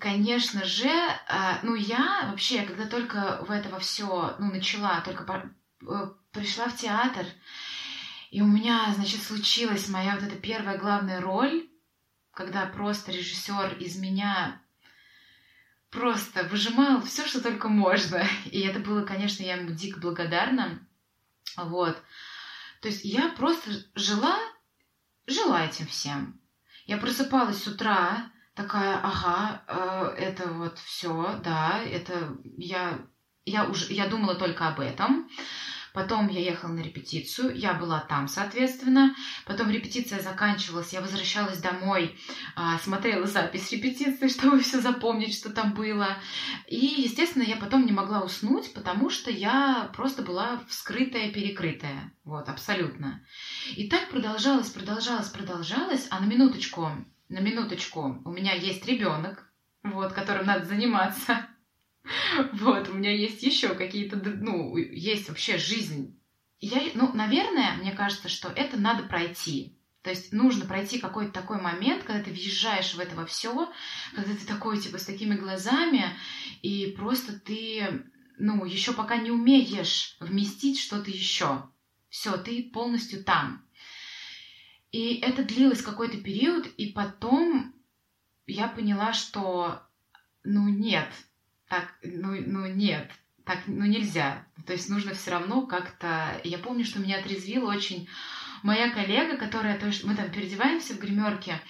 конечно 0.00 0.64
же, 0.64 0.90
а, 1.28 1.60
ну 1.62 1.74
я 1.74 2.28
вообще, 2.30 2.62
когда 2.62 2.86
только 2.86 3.44
в 3.46 3.50
это 3.50 3.78
все, 3.78 4.36
ну 4.38 4.52
начала, 4.52 5.00
только 5.00 5.50
э, 5.82 6.10
пришла 6.32 6.68
в 6.68 6.76
театр, 6.76 7.26
и 8.30 8.40
у 8.40 8.46
меня, 8.46 8.92
значит, 8.94 9.22
случилась 9.22 9.88
моя 9.88 10.14
вот 10.14 10.24
эта 10.24 10.36
первая 10.36 10.78
главная 10.78 11.20
роль, 11.20 11.68
когда 12.32 12.66
просто 12.66 13.12
режиссер 13.12 13.76
из 13.78 13.96
меня 13.96 14.62
просто 15.90 16.44
выжимал 16.44 17.02
все, 17.02 17.26
что 17.26 17.40
только 17.40 17.68
можно. 17.68 18.26
И 18.46 18.60
это 18.60 18.80
было, 18.80 19.04
конечно, 19.04 19.42
я 19.42 19.56
ему 19.56 19.70
дико 19.70 20.00
благодарна. 20.00 20.84
Вот. 21.56 22.02
То 22.80 22.88
есть 22.88 23.04
я 23.04 23.28
просто 23.28 23.70
жила, 23.94 24.38
жила 25.26 25.64
этим 25.64 25.86
всем. 25.86 26.40
Я 26.86 26.96
просыпалась 26.96 27.62
с 27.62 27.66
утра, 27.68 28.32
такая, 28.54 29.00
ага, 29.02 29.62
э, 29.66 30.14
это 30.18 30.48
вот 30.52 30.78
все, 30.78 31.40
да, 31.42 31.80
это 31.82 32.36
я, 32.56 32.98
я 33.44 33.64
уже, 33.66 33.92
я 33.92 34.06
думала 34.08 34.34
только 34.34 34.68
об 34.68 34.80
этом. 34.80 35.28
Потом 35.92 36.28
я 36.28 36.40
ехала 36.40 36.72
на 36.72 36.80
репетицию, 36.80 37.54
я 37.54 37.74
была 37.74 38.00
там, 38.00 38.26
соответственно. 38.26 39.14
Потом 39.44 39.70
репетиция 39.70 40.20
заканчивалась, 40.20 40.92
я 40.92 41.02
возвращалась 41.02 41.58
домой, 41.58 42.18
а, 42.56 42.78
смотрела 42.78 43.26
запись 43.26 43.70
репетиции, 43.72 44.28
чтобы 44.34 44.60
все 44.60 44.80
запомнить, 44.80 45.34
что 45.34 45.50
там 45.50 45.74
было. 45.74 46.16
И, 46.66 47.02
естественно, 47.02 47.42
я 47.42 47.56
потом 47.56 47.84
не 47.84 47.92
могла 47.92 48.22
уснуть, 48.22 48.72
потому 48.72 49.10
что 49.10 49.30
я 49.30 49.90
просто 49.94 50.22
была 50.22 50.62
вскрытая, 50.66 51.30
перекрытая. 51.30 52.14
Вот, 52.24 52.48
абсолютно. 52.48 53.26
И 53.76 53.88
так 53.88 54.08
продолжалось, 54.08 54.70
продолжалось, 54.70 55.28
продолжалось. 55.28 56.06
А 56.08 56.20
на 56.20 56.24
минуточку, 56.24 56.90
на 57.32 57.40
минуточку, 57.40 58.20
у 58.24 58.30
меня 58.30 58.52
есть 58.54 58.86
ребенок, 58.86 59.50
вот, 59.82 60.12
которым 60.12 60.46
надо 60.46 60.66
заниматься. 60.66 61.46
Вот, 62.54 62.88
у 62.88 62.94
меня 62.94 63.14
есть 63.14 63.44
еще 63.44 63.76
какие-то, 63.76 64.16
ну, 64.16 64.76
есть 64.76 65.28
вообще 65.28 65.56
жизнь. 65.56 66.20
Я, 66.58 66.80
ну, 66.94 67.12
наверное, 67.12 67.76
мне 67.76 67.92
кажется, 67.92 68.28
что 68.28 68.48
это 68.48 68.76
надо 68.76 69.04
пройти. 69.04 69.78
То 70.02 70.10
есть 70.10 70.32
нужно 70.32 70.64
пройти 70.64 70.98
какой-то 70.98 71.30
такой 71.30 71.60
момент, 71.60 72.02
когда 72.02 72.22
ты 72.24 72.30
въезжаешь 72.30 72.94
в 72.94 72.98
это 72.98 73.14
во 73.14 73.24
все, 73.24 73.72
когда 74.16 74.34
ты 74.34 74.44
такой, 74.44 74.80
типа, 74.80 74.98
с 74.98 75.04
такими 75.04 75.36
глазами, 75.36 76.06
и 76.60 76.92
просто 76.98 77.38
ты, 77.38 78.04
ну, 78.36 78.64
еще 78.64 78.94
пока 78.94 79.16
не 79.18 79.30
умеешь 79.30 80.16
вместить 80.18 80.80
что-то 80.80 81.08
еще. 81.08 81.68
Все, 82.08 82.36
ты 82.36 82.64
полностью 82.64 83.22
там. 83.22 83.64
И 84.92 85.14
это 85.16 85.42
длилось 85.42 85.82
какой-то 85.82 86.18
период, 86.18 86.66
и 86.76 86.92
потом 86.92 87.74
я 88.46 88.68
поняла, 88.68 89.14
что 89.14 89.82
ну 90.44 90.68
нет, 90.68 91.08
так, 91.66 91.94
ну, 92.02 92.34
ну 92.46 92.66
нет, 92.66 93.10
так, 93.44 93.60
ну 93.66 93.86
нельзя. 93.86 94.46
То 94.66 94.74
есть 94.74 94.88
нужно 94.90 95.14
все 95.14 95.30
равно 95.30 95.66
как-то... 95.66 96.40
Я 96.44 96.58
помню, 96.58 96.84
что 96.84 97.00
меня 97.00 97.18
отрезвило 97.18 97.70
очень 97.70 98.08
моя 98.62 98.90
коллега, 98.90 99.36
которая, 99.36 99.78
то 99.78 99.86
есть 99.86 100.04
мы 100.04 100.14
там 100.14 100.30
переодеваемся 100.30 100.94
в 100.94 100.98
гримерке, 100.98 101.60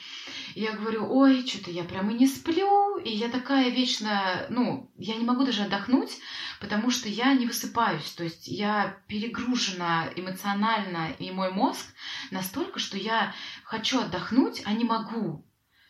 и 0.54 0.60
я 0.60 0.72
говорю, 0.72 1.06
ой, 1.10 1.46
что-то 1.46 1.70
я 1.70 1.84
прямо 1.84 2.12
не 2.12 2.26
сплю, 2.26 2.98
и 2.98 3.10
я 3.10 3.28
такая 3.28 3.70
вечно, 3.70 4.46
ну, 4.50 4.90
я 4.98 5.16
не 5.16 5.24
могу 5.24 5.44
даже 5.44 5.62
отдохнуть, 5.62 6.18
потому 6.60 6.90
что 6.90 7.08
я 7.08 7.32
не 7.34 7.46
высыпаюсь, 7.46 8.10
то 8.12 8.24
есть 8.24 8.48
я 8.48 8.98
перегружена 9.08 10.08
эмоционально, 10.14 11.12
и 11.18 11.30
мой 11.30 11.50
мозг 11.50 11.86
настолько, 12.30 12.78
что 12.78 12.98
я 12.98 13.34
хочу 13.64 14.00
отдохнуть, 14.00 14.62
а 14.64 14.72
не 14.72 14.84
могу. 14.84 15.44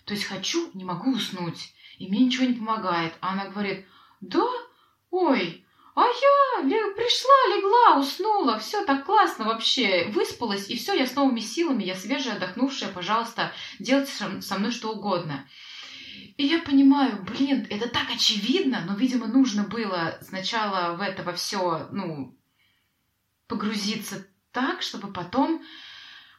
То 0.05 0.15
есть 0.15 0.27
хочу, 0.27 0.71
не 0.75 0.85
могу 0.85 1.13
уснуть, 1.13 1.73
и 1.99 2.09
мне 2.09 2.25
ничего 2.25 2.47
не 2.47 2.55
помогает. 2.55 3.15
А 3.21 3.33
она 3.33 3.49
говорит, 3.49 3.87
да, 4.21 4.47
ой, 5.11 5.62
а 5.95 6.07
я 6.07 6.95
пришла, 6.95 7.57
легла, 7.57 8.01
уснула, 8.01 8.59
все 8.59 8.85
так 8.85 9.05
классно 9.05 9.45
вообще, 9.45 10.09
выспалась, 10.09 10.71
и 10.71 10.77
все, 10.77 10.95
я 10.95 11.07
с 11.07 11.15
новыми 11.15 11.41
силами, 11.41 11.85
я 11.85 11.95
свежая, 11.95 12.37
отдохнувшая, 12.37 12.91
пожалуйста, 12.91 13.53
делайте 13.79 14.13
со 14.41 14.59
мной 14.59 14.71
что 14.71 14.93
угодно. 14.93 15.47
И 16.37 16.47
я 16.47 16.61
понимаю, 16.61 17.23
блин, 17.23 17.67
это 17.69 17.89
так 17.89 18.11
очевидно, 18.15 18.85
но, 18.87 18.95
видимо, 18.95 19.27
нужно 19.27 19.65
было 19.65 20.19
сначала 20.23 20.97
в 20.97 21.03
это 21.03 21.31
все, 21.35 21.89
ну, 21.93 22.39
погрузиться 23.47 24.27
так, 24.51 24.83
чтобы 24.83 25.13
потом 25.13 25.63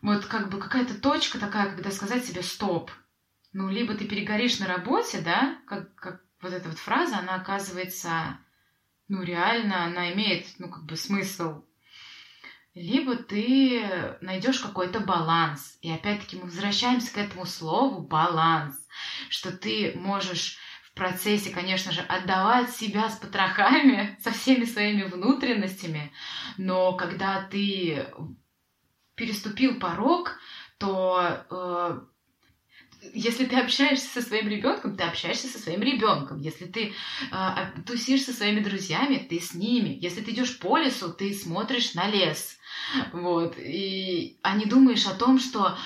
вот 0.02 0.26
как 0.26 0.50
бы 0.50 0.60
какая-то 0.60 1.00
точка 1.00 1.38
такая, 1.38 1.70
когда 1.70 1.92
сказать 1.92 2.26
себе 2.26 2.42
стоп. 2.42 2.92
Ну, 3.54 3.70
либо 3.70 3.94
ты 3.94 4.06
перегоришь 4.06 4.60
на 4.60 4.66
работе, 4.66 5.22
да, 5.22 5.60
как, 5.68 5.94
как 5.94 6.24
вот 6.42 6.54
эта 6.54 6.70
вот 6.70 6.80
фраза, 6.80 7.20
она 7.20 7.36
оказывается 7.36 8.40
ну, 9.08 9.24
реально 9.24 9.86
она 9.86 10.12
имеет, 10.14 10.48
ну, 10.60 10.70
как 10.70 10.86
бы 10.86 10.96
смысл. 10.96 11.64
Либо 12.74 13.16
ты 13.16 14.18
найдешь 14.22 14.60
какой-то 14.60 15.00
баланс. 15.00 15.78
И 15.82 15.92
опять-таки 15.92 16.38
мы 16.38 16.46
возвращаемся 16.46 17.14
к 17.14 17.18
этому 17.18 17.46
слову 17.46 18.02
баланс, 18.02 18.76
что 19.30 19.52
ты 19.52 19.94
можешь 19.96 20.58
в 20.84 20.96
процессе, 20.96 21.52
конечно 21.52 21.92
же, 21.92 22.02
отдавать 22.02 22.70
себя 22.72 23.10
с 23.10 23.18
потрохами, 23.18 24.18
со 24.24 24.32
всеми 24.32 24.66
своими 24.66 25.04
внутренностями, 25.04 26.12
но 26.58 26.94
когда 26.94 27.44
ты 27.44 28.08
переступил 29.16 29.80
порог, 29.80 30.38
то 30.78 31.46
э, 31.50 32.00
если 33.14 33.46
ты 33.46 33.58
общаешься 33.58 34.08
со 34.08 34.22
своим 34.22 34.48
ребенком, 34.48 34.96
ты 34.96 35.04
общаешься 35.04 35.48
со 35.48 35.60
своим 35.60 35.82
ребенком. 35.82 36.40
Если 36.40 36.66
ты 36.66 36.94
э, 37.32 37.82
тусишь 37.86 38.24
со 38.24 38.34
своими 38.34 38.60
друзьями, 38.60 39.26
ты 39.30 39.40
с 39.40 39.54
ними. 39.54 39.98
Если 40.02 40.22
ты 40.22 40.32
идешь 40.32 40.60
по 40.60 40.78
лесу, 40.78 41.12
ты 41.12 41.34
смотришь 41.34 41.94
на 41.94 42.08
лес. 42.08 42.58
Вот. 43.12 43.58
И, 43.58 44.40
а 44.42 44.56
не 44.56 44.66
думаешь 44.66 45.06
о 45.06 45.16
том, 45.16 45.40
что 45.40 45.78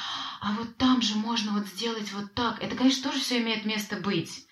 а 0.42 0.54
вот 0.54 0.78
там 0.78 1.02
же 1.02 1.16
можно 1.16 1.54
вот 1.54 1.68
сделать 1.68 2.12
вот 2.14 2.34
так. 2.34 2.62
Это, 2.62 2.76
конечно, 2.76 3.10
тоже 3.10 3.24
все 3.24 3.40
имеет 3.40 3.66
место 3.66 3.98
быть. 3.98 4.48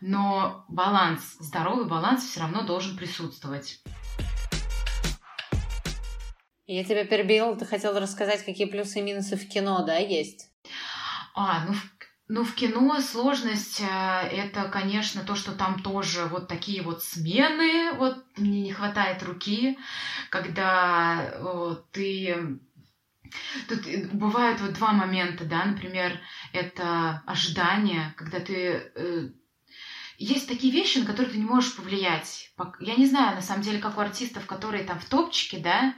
Но 0.00 0.64
баланс, 0.68 1.36
здоровый 1.38 1.86
баланс 1.86 2.24
все 2.24 2.40
равно 2.40 2.62
должен 2.62 2.96
присутствовать. 2.96 3.80
Я 6.66 6.84
тебя 6.84 7.04
перебил, 7.04 7.56
ты 7.56 7.66
хотел 7.66 7.98
рассказать, 7.98 8.44
какие 8.44 8.66
плюсы 8.66 9.00
и 9.00 9.02
минусы 9.02 9.36
в 9.36 9.48
кино, 9.48 9.84
да, 9.84 9.96
есть? 9.96 10.50
А, 11.34 11.64
ну, 11.66 11.74
ну, 12.30 12.44
в 12.44 12.54
кино 12.54 13.00
сложность 13.00 13.80
э, 13.80 14.28
это, 14.28 14.68
конечно, 14.68 15.22
то, 15.22 15.34
что 15.34 15.50
там 15.52 15.82
тоже 15.82 16.26
вот 16.26 16.46
такие 16.46 16.80
вот 16.80 17.02
смены, 17.02 17.92
вот 17.94 18.24
мне 18.36 18.62
не 18.62 18.72
хватает 18.72 19.22
руки, 19.24 19.76
когда 20.30 21.34
о, 21.40 21.74
ты 21.92 22.60
Тут 23.68 23.86
бывают 24.12 24.60
вот 24.60 24.72
два 24.72 24.92
момента, 24.92 25.44
да, 25.44 25.64
например, 25.64 26.18
это 26.52 27.22
ожидание, 27.26 28.12
когда 28.16 28.40
ты... 28.40 28.90
Э, 28.94 29.28
есть 30.18 30.48
такие 30.48 30.72
вещи, 30.72 30.98
на 30.98 31.06
которые 31.06 31.32
ты 31.32 31.38
не 31.38 31.44
можешь 31.44 31.74
повлиять. 31.74 32.52
Я 32.80 32.96
не 32.96 33.06
знаю, 33.06 33.36
на 33.36 33.42
самом 33.42 33.62
деле, 33.62 33.78
как 33.78 33.96
у 33.96 34.00
артистов, 34.00 34.46
которые 34.46 34.84
там 34.84 34.98
в 34.98 35.04
топчике, 35.06 35.58
да, 35.58 35.94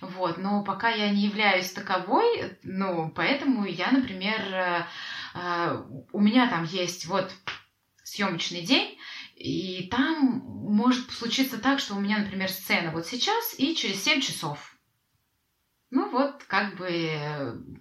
вот, 0.00 0.38
но 0.38 0.62
пока 0.62 0.90
я 0.90 1.10
не 1.10 1.22
являюсь 1.22 1.72
таковой, 1.72 2.58
ну, 2.62 3.10
поэтому 3.14 3.64
я, 3.64 3.90
например, 3.90 4.40
э, 4.52 4.86
а, 5.34 5.86
у 6.12 6.20
меня 6.20 6.48
там 6.48 6.64
есть 6.64 7.06
вот 7.06 7.32
съемочный 8.02 8.62
день, 8.62 8.98
и 9.34 9.88
там 9.90 10.42
может 10.44 11.10
случиться 11.10 11.58
так, 11.58 11.78
что 11.78 11.94
у 11.94 12.00
меня, 12.00 12.18
например, 12.18 12.48
сцена 12.48 12.90
вот 12.90 13.06
сейчас 13.06 13.54
и 13.58 13.74
через 13.76 14.02
7 14.02 14.20
часов. 14.20 14.76
Ну 15.90 16.10
вот, 16.10 16.42
как 16.44 16.76
бы... 16.76 17.78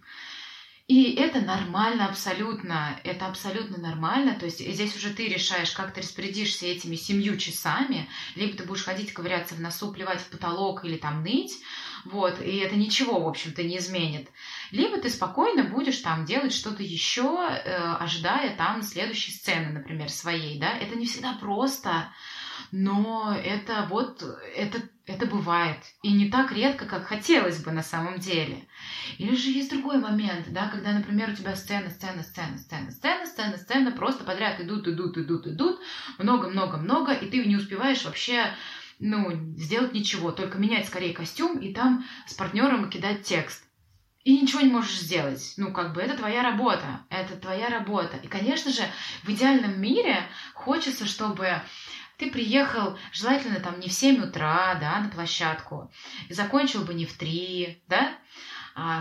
И 0.87 1.15
это 1.15 1.41
нормально 1.41 2.05
абсолютно, 2.05 2.99
это 3.03 3.25
абсолютно 3.25 3.77
нормально, 3.79 4.35
то 4.35 4.45
есть 4.45 4.59
здесь 4.59 4.95
уже 4.95 5.15
ты 5.15 5.27
решаешь, 5.27 5.71
как 5.71 5.91
ты 5.91 6.01
распорядишься 6.01 6.67
этими 6.67 6.95
семью 6.95 7.37
часами, 7.37 8.07
либо 8.35 8.55
ты 8.55 8.65
будешь 8.65 8.83
ходить 8.83 9.11
ковыряться 9.11 9.55
в 9.55 9.59
носу, 9.59 9.91
плевать 9.91 10.21
в 10.21 10.29
потолок 10.29 10.85
или 10.85 10.97
там 10.97 11.23
ныть, 11.23 11.57
вот, 12.05 12.39
и 12.41 12.57
это 12.57 12.75
ничего, 12.75 13.19
в 13.19 13.27
общем-то, 13.27 13.63
не 13.63 13.77
изменит. 13.77 14.29
Либо 14.71 14.97
ты 14.99 15.09
спокойно 15.09 15.63
будешь 15.63 15.97
там 15.97 16.25
делать 16.25 16.53
что-то 16.53 16.83
еще, 16.83 17.47
э, 17.49 17.95
ожидая 17.99 18.55
там 18.55 18.83
следующей 18.83 19.31
сцены, 19.31 19.71
например, 19.71 20.09
своей, 20.09 20.59
да, 20.59 20.77
это 20.77 20.95
не 20.95 21.07
всегда 21.07 21.33
просто, 21.33 22.09
но 22.71 23.35
это 23.43 23.87
вот, 23.89 24.23
это, 24.55 24.81
это 25.05 25.25
бывает. 25.25 25.79
И 26.03 26.11
не 26.11 26.29
так 26.29 26.51
редко, 26.51 26.85
как 26.85 27.07
хотелось 27.07 27.63
бы 27.63 27.71
на 27.71 27.83
самом 27.83 28.19
деле. 28.19 28.67
Или 29.17 29.35
же 29.35 29.49
есть 29.49 29.71
другой 29.71 29.97
момент, 29.97 30.47
да, 30.49 30.67
когда, 30.67 30.91
например, 30.91 31.29
у 31.29 31.35
тебя 31.35 31.55
сцена, 31.55 31.89
сцена, 31.89 32.23
сцена, 32.23 32.57
сцена, 32.57 32.91
сцена, 32.91 33.25
сцена, 33.25 33.57
сцена, 33.57 33.91
просто 33.91 34.23
подряд 34.23 34.59
идут, 34.59 34.87
идут, 34.87 35.17
идут, 35.17 35.47
идут, 35.47 35.79
много-много-много, 36.17 37.13
и 37.13 37.29
ты 37.29 37.43
не 37.45 37.55
успеваешь 37.55 38.05
вообще 38.05 38.53
ну, 38.99 39.31
сделать 39.57 39.93
ничего, 39.93 40.31
только 40.31 40.57
менять 40.57 40.87
скорее 40.87 41.13
костюм 41.13 41.59
и 41.59 41.73
там 41.73 42.05
с 42.27 42.33
партнером 42.33 42.89
кидать 42.89 43.23
текст. 43.23 43.63
И 44.23 44.41
ничего 44.41 44.61
не 44.61 44.71
можешь 44.71 44.99
сделать. 44.99 45.53
Ну, 45.57 45.71
как 45.71 45.93
бы 45.93 46.01
это 46.01 46.17
твоя 46.17 46.41
работа. 46.41 47.01
Это 47.11 47.35
твоя 47.35 47.69
работа. 47.69 48.17
И, 48.17 48.27
конечно 48.27 48.71
же, 48.71 48.81
в 49.23 49.29
идеальном 49.29 49.79
мире 49.79 50.23
хочется, 50.55 51.05
чтобы 51.05 51.61
ты 52.17 52.31
приехал, 52.31 52.97
желательно 53.11 53.59
там 53.59 53.79
не 53.79 53.87
в 53.87 53.93
7 53.93 54.23
утра, 54.23 54.75
да, 54.75 54.99
на 54.99 55.09
площадку, 55.09 55.91
и 56.29 56.33
закончил 56.33 56.81
бы 56.83 56.93
не 56.93 57.05
в 57.05 57.13
3, 57.13 57.83
да, 57.87 58.17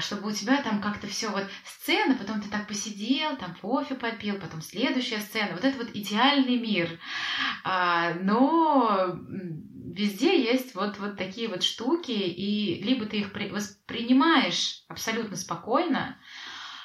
чтобы 0.00 0.28
у 0.28 0.32
тебя 0.32 0.62
там 0.62 0.80
как-то 0.80 1.06
все 1.08 1.30
вот 1.30 1.46
сцена, 1.64 2.14
потом 2.14 2.40
ты 2.40 2.48
так 2.48 2.68
посидел, 2.68 3.36
там 3.36 3.56
кофе 3.56 3.96
попил, 3.96 4.38
потом 4.38 4.62
следующая 4.62 5.18
сцена. 5.18 5.52
Вот 5.52 5.64
это 5.64 5.76
вот 5.78 5.90
идеальный 5.94 6.58
мир. 6.58 7.00
А, 7.64 8.14
но 8.14 9.18
везде 9.94 10.42
есть 10.42 10.74
вот, 10.74 10.98
вот 10.98 11.16
такие 11.16 11.48
вот 11.48 11.62
штуки, 11.62 12.12
и 12.12 12.82
либо 12.82 13.06
ты 13.06 13.18
их 13.18 13.32
воспринимаешь 13.32 14.84
абсолютно 14.88 15.36
спокойно, 15.36 16.18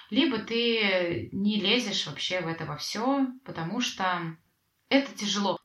либо 0.09 0.39
ты 0.39 1.29
не 1.31 1.59
лезешь 1.59 2.07
вообще 2.07 2.41
в 2.41 2.47
это 2.47 2.65
во 2.65 2.77
все, 2.77 3.27
потому 3.45 3.81
что 3.81 4.35
это 4.89 5.15
тяжело. 5.15 5.57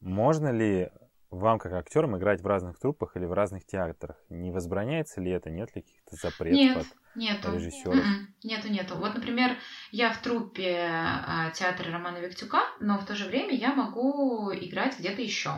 Можно 0.00 0.50
ли 0.50 0.90
вам, 1.32 1.58
как 1.58 1.72
актерам, 1.72 2.16
играть 2.16 2.42
в 2.42 2.46
разных 2.46 2.78
труппах 2.78 3.16
или 3.16 3.24
в 3.24 3.32
разных 3.32 3.64
театрах? 3.64 4.16
Не 4.28 4.50
возбраняется 4.50 5.20
ли 5.20 5.30
это? 5.30 5.50
Нет 5.50 5.74
ли 5.74 5.82
каких-то 5.82 6.14
запретов 6.16 6.58
Нет, 6.58 6.76
от 6.76 7.16
нету. 7.16 7.54
режиссеров? 7.54 7.94
М-м, 7.94 8.34
нету, 8.44 8.68
нету. 8.68 8.96
Вот, 8.96 9.14
например, 9.14 9.56
я 9.90 10.12
в 10.12 10.20
труппе 10.20 10.88
а, 10.90 11.50
театра 11.50 11.90
Романа 11.90 12.18
Виктюка, 12.18 12.62
но 12.80 12.98
в 12.98 13.06
то 13.06 13.14
же 13.14 13.26
время 13.26 13.54
я 13.54 13.74
могу 13.74 14.52
играть 14.52 14.98
где-то 14.98 15.22
еще. 15.22 15.52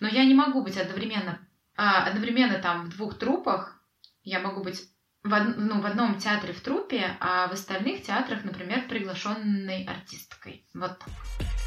Но 0.00 0.08
я 0.08 0.24
не 0.24 0.34
могу 0.34 0.62
быть 0.62 0.76
одновременно, 0.76 1.38
а, 1.76 2.06
одновременно 2.06 2.58
там 2.58 2.86
в 2.86 2.88
двух 2.90 3.16
трупах. 3.16 3.80
Я 4.24 4.40
могу 4.40 4.64
быть 4.64 4.82
в, 5.22 5.32
од... 5.32 5.56
ну, 5.56 5.80
в 5.80 5.86
одном 5.86 6.18
театре 6.18 6.52
в 6.52 6.60
трупе, 6.60 7.16
а 7.20 7.46
в 7.46 7.52
остальных 7.52 8.02
театрах, 8.02 8.44
например, 8.44 8.88
приглашенной 8.88 9.84
артисткой. 9.84 10.66
Вот 10.74 10.98
так. 10.98 11.65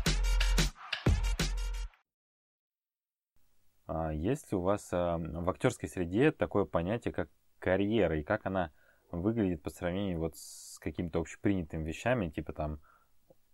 Есть 4.13 4.52
ли 4.52 4.58
у 4.58 4.62
вас 4.62 4.88
а, 4.91 5.17
в 5.17 5.49
актерской 5.49 5.89
среде 5.89 6.32
такое 6.32 6.65
понятие, 6.65 7.13
как 7.13 7.30
карьера, 7.60 8.19
и 8.19 8.23
как 8.23 8.45
она 8.45 8.71
выглядит 9.12 9.63
по 9.63 9.69
сравнению 9.69 10.19
вот 10.19 10.36
с 10.38 10.80
какими-то 10.80 11.19
общепринятыми 11.19 11.84
вещами, 11.84 12.30
типа 12.30 12.54
там 12.54 12.80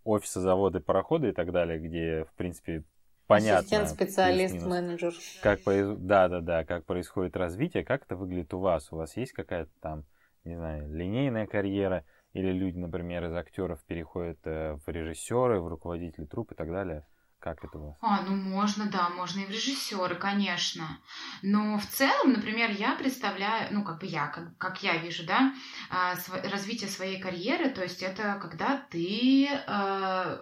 офисы, 0.04 0.40
заводы, 0.40 0.80
пароходы 0.80 1.30
и 1.30 1.32
так 1.32 1.52
далее, 1.52 1.80
где, 1.80 2.26
в 2.26 2.34
принципе, 2.36 2.84
понятно. 3.28 3.60
Ассистент, 3.60 3.90
специалист, 3.90 4.66
менеджер. 4.66 5.14
Как, 5.42 5.62
да, 5.66 6.28
да, 6.28 6.42
да, 6.42 6.66
как 6.66 6.86
происходит 6.86 7.36
развитие, 7.36 7.84
как 7.84 8.04
это 8.04 8.16
выглядит 8.16 8.54
у 8.54 8.60
вас? 8.60 8.92
У 8.92 8.98
вас 8.98 9.18
есть 9.18 9.32
какая-то 9.32 9.72
там, 9.82 10.06
не 10.44 10.56
знаю, 10.56 10.94
линейная 10.94 11.48
карьера, 11.48 12.06
или 12.34 12.52
люди, 12.52 12.78
например, 12.78 13.26
из 13.26 13.34
актеров 13.34 13.82
переходят 13.86 14.40
э, 14.44 14.78
в 14.86 14.90
режиссеры, 14.90 15.62
в 15.62 15.68
руководители 15.68 16.26
труп 16.26 16.52
и 16.52 16.56
так 16.56 16.70
далее? 16.70 17.08
Как 17.46 17.64
это 17.64 17.78
вас? 17.78 17.96
А, 18.02 18.24
ну 18.24 18.36
можно, 18.36 18.88
да, 18.88 19.10
можно 19.10 19.42
и 19.42 19.46
в 19.46 19.52
режиссеры, 19.52 20.16
конечно. 20.16 21.00
Но 21.44 21.78
в 21.78 21.86
целом, 21.86 22.34
например, 22.34 22.72
я 22.72 22.96
представляю, 22.96 23.72
ну 23.72 23.84
как 23.84 24.00
бы 24.00 24.08
я, 24.08 24.26
как, 24.30 24.58
как 24.58 24.82
я 24.82 24.98
вижу, 24.98 25.28
да, 25.28 25.54
а, 25.92 26.16
развитие 26.50 26.90
своей 26.90 27.22
карьеры, 27.22 27.70
то 27.70 27.84
есть 27.84 28.02
это 28.02 28.40
когда 28.42 28.78
ты 28.90 29.48
э, 29.48 30.38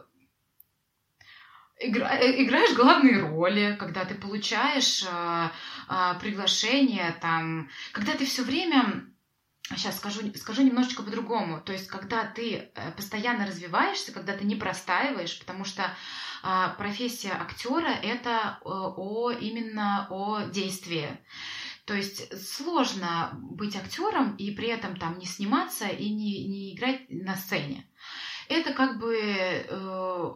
игра, 1.82 2.18
играешь 2.22 2.74
главные 2.74 3.20
роли, 3.20 3.76
когда 3.78 4.06
ты 4.06 4.16
получаешь 4.16 5.04
э, 5.04 5.50
э, 5.90 6.20
приглашение, 6.22 7.18
там, 7.20 7.70
когда 7.92 8.14
ты 8.14 8.26
все 8.26 8.44
время 8.44 9.13
Сейчас 9.70 9.98
скажу, 9.98 10.22
скажу 10.36 10.62
немножечко 10.62 11.04
по-другому. 11.04 11.62
То 11.62 11.72
есть, 11.72 11.88
когда 11.88 12.26
ты 12.26 12.72
э, 12.76 12.92
постоянно 12.92 13.48
развиваешься, 13.48 14.12
когда 14.12 14.36
ты 14.36 14.44
не 14.44 14.56
простаиваешь, 14.56 15.40
потому 15.40 15.64
что 15.64 15.96
а, 16.46 16.70
профессия 16.78 17.32
актера 17.32 17.88
это 17.88 18.60
э, 18.60 18.68
о, 18.68 19.32
именно 19.32 20.08
о 20.10 20.42
действии. 20.42 21.18
То 21.86 21.94
есть 21.94 22.38
сложно 22.46 23.32
быть 23.34 23.78
актером 23.78 24.36
и 24.36 24.52
при 24.52 24.68
этом 24.68 24.98
там 24.98 25.18
не 25.20 25.26
сниматься 25.26 25.88
и 25.88 26.10
не, 26.10 26.46
не 26.48 26.76
играть 26.76 27.10
на 27.10 27.36
сцене. 27.38 27.88
Это 28.50 28.74
как 28.74 29.00
бы 29.00 29.16
э, 29.16 30.34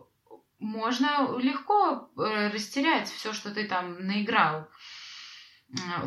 можно 0.59 1.37
легко 1.37 2.09
э, 2.17 2.49
растерять 2.49 3.09
все, 3.09 3.33
что 3.33 3.51
ты 3.51 3.65
там 3.65 4.05
наиграл. 4.05 4.69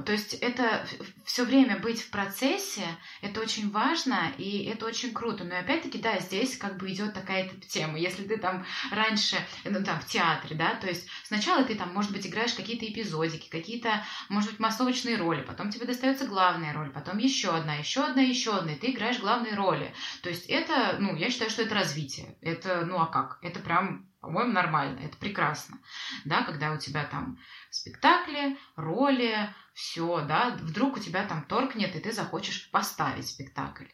То 0.07 0.12
есть 0.12 0.33
это 0.35 0.87
все 1.27 1.44
время 1.44 1.79
быть 1.79 2.01
в 2.01 2.11
процессе, 2.11 2.87
это 3.20 3.40
очень 3.42 3.70
важно, 3.70 4.33
и 4.38 4.64
это 4.64 4.87
очень 4.87 5.12
круто. 5.12 5.44
Но 5.44 5.59
опять-таки, 5.59 5.99
да, 5.99 6.18
здесь 6.18 6.57
как 6.57 6.79
бы 6.79 6.90
идет 6.90 7.12
такая 7.12 7.51
тема. 7.68 7.99
Если 7.99 8.27
ты 8.27 8.38
там 8.38 8.64
раньше, 8.90 9.37
ну 9.64 9.85
там 9.85 10.01
в 10.01 10.07
театре, 10.07 10.57
да, 10.57 10.75
то 10.77 10.88
есть 10.88 11.09
сначала 11.25 11.62
ты 11.62 11.75
там, 11.75 11.92
может 11.92 12.11
быть, 12.11 12.27
играешь 12.27 12.55
какие-то 12.55 12.87
эпизодики, 12.87 13.51
какие-то, 13.51 14.03
может 14.31 14.51
быть, 14.51 14.61
массовочные 14.61 15.16
роли, 15.16 15.42
потом 15.42 15.70
тебе 15.70 15.85
достается 15.85 16.27
главная 16.27 16.73
роль, 16.73 16.90
потом 16.90 17.18
еще 17.18 17.51
одна, 17.51 17.75
еще 17.75 18.03
одна, 18.03 18.23
еще 18.23 18.57
одна, 18.57 18.73
и 18.73 18.79
ты 18.79 18.92
играешь 18.92 19.20
главные 19.20 19.55
роли. 19.55 19.94
То 20.23 20.31
есть 20.31 20.46
это, 20.46 20.96
ну, 20.99 21.14
я 21.16 21.29
считаю, 21.29 21.51
что 21.51 21.62
это 21.62 21.75
развитие. 21.75 22.38
Это, 22.40 22.87
ну 22.87 22.99
а 22.99 23.07
как? 23.07 23.38
Это 23.42 23.61
прям 23.61 24.10
по-моему, 24.20 24.52
нормально, 24.52 25.00
это 25.00 25.16
прекрасно, 25.16 25.78
да, 26.24 26.42
когда 26.42 26.72
у 26.72 26.78
тебя 26.78 27.04
там 27.04 27.38
спектакли, 27.70 28.59
роли, 28.76 29.54
все, 29.72 30.24
да, 30.26 30.56
вдруг 30.61 30.96
у 30.96 31.00
тебя 31.00 31.26
там 31.26 31.44
торкнет, 31.44 31.96
и 31.96 32.00
ты 32.00 32.12
захочешь 32.12 32.70
поставить 32.70 33.26
спектакль. 33.26 33.87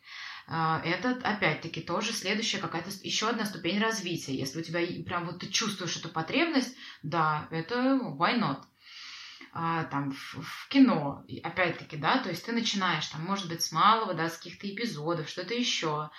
А, 0.48 0.80
это, 0.84 1.10
опять-таки, 1.22 1.80
тоже 1.80 2.12
следующая 2.12 2.58
какая-то, 2.58 2.90
еще 3.02 3.28
одна 3.28 3.44
ступень 3.44 3.80
развития. 3.80 4.36
Если 4.36 4.60
у 4.60 4.62
тебя 4.62 4.80
прям 5.04 5.26
вот 5.26 5.40
ты 5.40 5.48
чувствуешь 5.48 5.96
эту 5.96 6.08
потребность, 6.08 6.76
да, 7.02 7.48
это 7.50 7.98
why 8.18 8.38
not? 8.38 8.62
А, 9.58 9.84
там 9.84 10.10
в, 10.10 10.34
в 10.42 10.68
кино, 10.68 11.24
опять-таки, 11.42 11.96
да, 11.96 12.18
то 12.18 12.28
есть 12.28 12.44
ты 12.44 12.52
начинаешь 12.52 13.06
там, 13.06 13.24
может 13.24 13.48
быть, 13.48 13.62
с 13.62 13.72
малого, 13.72 14.12
да, 14.12 14.28
с 14.28 14.36
каких-то 14.36 14.68
эпизодов, 14.68 15.30
что-то 15.30 15.54
еще, 15.54 16.10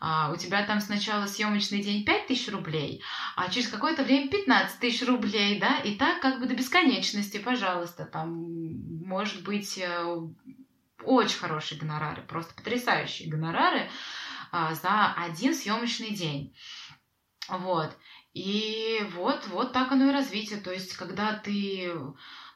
а, 0.00 0.32
у 0.32 0.36
тебя 0.36 0.64
там 0.64 0.80
сначала 0.80 1.26
съемочный 1.26 1.82
день 1.82 2.06
5 2.06 2.26
тысяч 2.26 2.50
рублей, 2.50 3.02
а 3.36 3.50
через 3.50 3.68
какое-то 3.68 4.02
время 4.02 4.30
15 4.30 4.80
тысяч 4.80 5.06
рублей, 5.06 5.60
да, 5.60 5.76
и 5.80 5.96
так 5.96 6.22
как 6.22 6.40
бы 6.40 6.46
до 6.46 6.54
бесконечности, 6.54 7.36
пожалуйста, 7.36 8.06
там 8.06 8.30
может 9.04 9.44
быть 9.44 9.76
э, 9.76 10.16
очень 11.02 11.38
хорошие 11.38 11.78
гонорары, 11.78 12.22
просто 12.22 12.54
потрясающие 12.54 13.28
гонорары 13.28 13.90
а, 14.52 14.74
за 14.74 15.12
один 15.12 15.54
съемочный 15.54 16.14
день. 16.14 16.56
Вот. 17.50 17.94
И 18.32 19.02
вот, 19.14 19.46
вот 19.48 19.72
так 19.72 19.92
оно 19.92 20.08
и 20.08 20.12
развитие. 20.12 20.60
То 20.60 20.70
есть, 20.70 20.94
когда 20.96 21.34
ты 21.38 21.90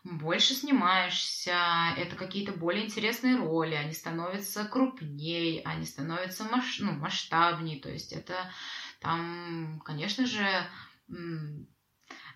больше 0.03 0.55
снимаешься, 0.55 1.57
это 1.97 2.17
какие-то 2.17 2.53
более 2.53 2.87
интересные 2.87 3.37
роли, 3.37 3.75
они 3.75 3.93
становятся 3.93 4.65
крупнее, 4.65 5.63
они 5.65 5.85
становятся 5.85 6.45
маш, 6.45 6.79
ну, 6.79 6.93
масштабнее, 6.93 7.81
то 7.81 7.91
есть 7.91 8.13
это 8.13 8.51
там, 9.01 9.81
конечно 9.85 10.27
же, 10.27 10.47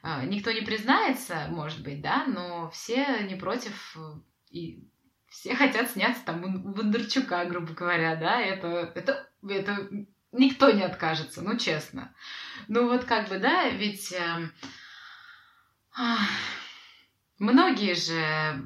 а, 0.03 0.24
никто 0.27 0.53
не 0.53 0.61
признается, 0.61 1.46
может 1.48 1.83
быть, 1.83 2.03
да, 2.03 2.27
но 2.27 2.70
все 2.70 3.22
не 3.22 3.35
против 3.35 3.96
и 4.50 4.87
все 5.31 5.55
хотят 5.57 5.90
сняться 5.90 6.24
там 6.24 6.44
у 6.44 6.74
Бондарчука, 6.74 7.44
грубо 7.46 7.72
говоря, 7.72 8.14
да, 8.16 8.40
это, 8.40 8.92
это, 8.94 9.31
это 9.48 9.88
никто 10.33 10.70
не 10.70 10.83
откажется, 10.83 11.42
ну, 11.42 11.57
честно. 11.57 12.14
Ну, 12.68 12.88
вот 12.88 13.05
как 13.05 13.29
бы, 13.29 13.38
да, 13.38 13.68
ведь... 13.70 14.12
Э, 14.12 14.50
Многие 17.38 17.94
же 17.94 18.62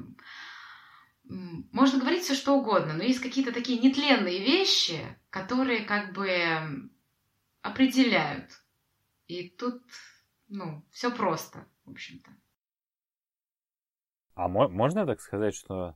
можно 1.23 1.99
говорить 1.99 2.23
все 2.23 2.33
что 2.33 2.53
угодно, 2.57 2.93
но 2.93 3.03
есть 3.03 3.19
какие-то 3.19 3.51
такие 3.53 3.79
нетленные 3.79 4.39
вещи, 4.39 4.99
которые 5.29 5.85
как 5.85 6.13
бы 6.13 6.89
определяют. 7.61 8.51
И 9.27 9.49
тут, 9.49 9.83
ну, 10.47 10.83
все 10.91 11.11
просто, 11.15 11.67
в 11.85 11.91
общем-то. 11.91 12.31
А 14.33 14.47
можно 14.47 15.05
так 15.05 15.21
сказать, 15.21 15.53
что 15.53 15.95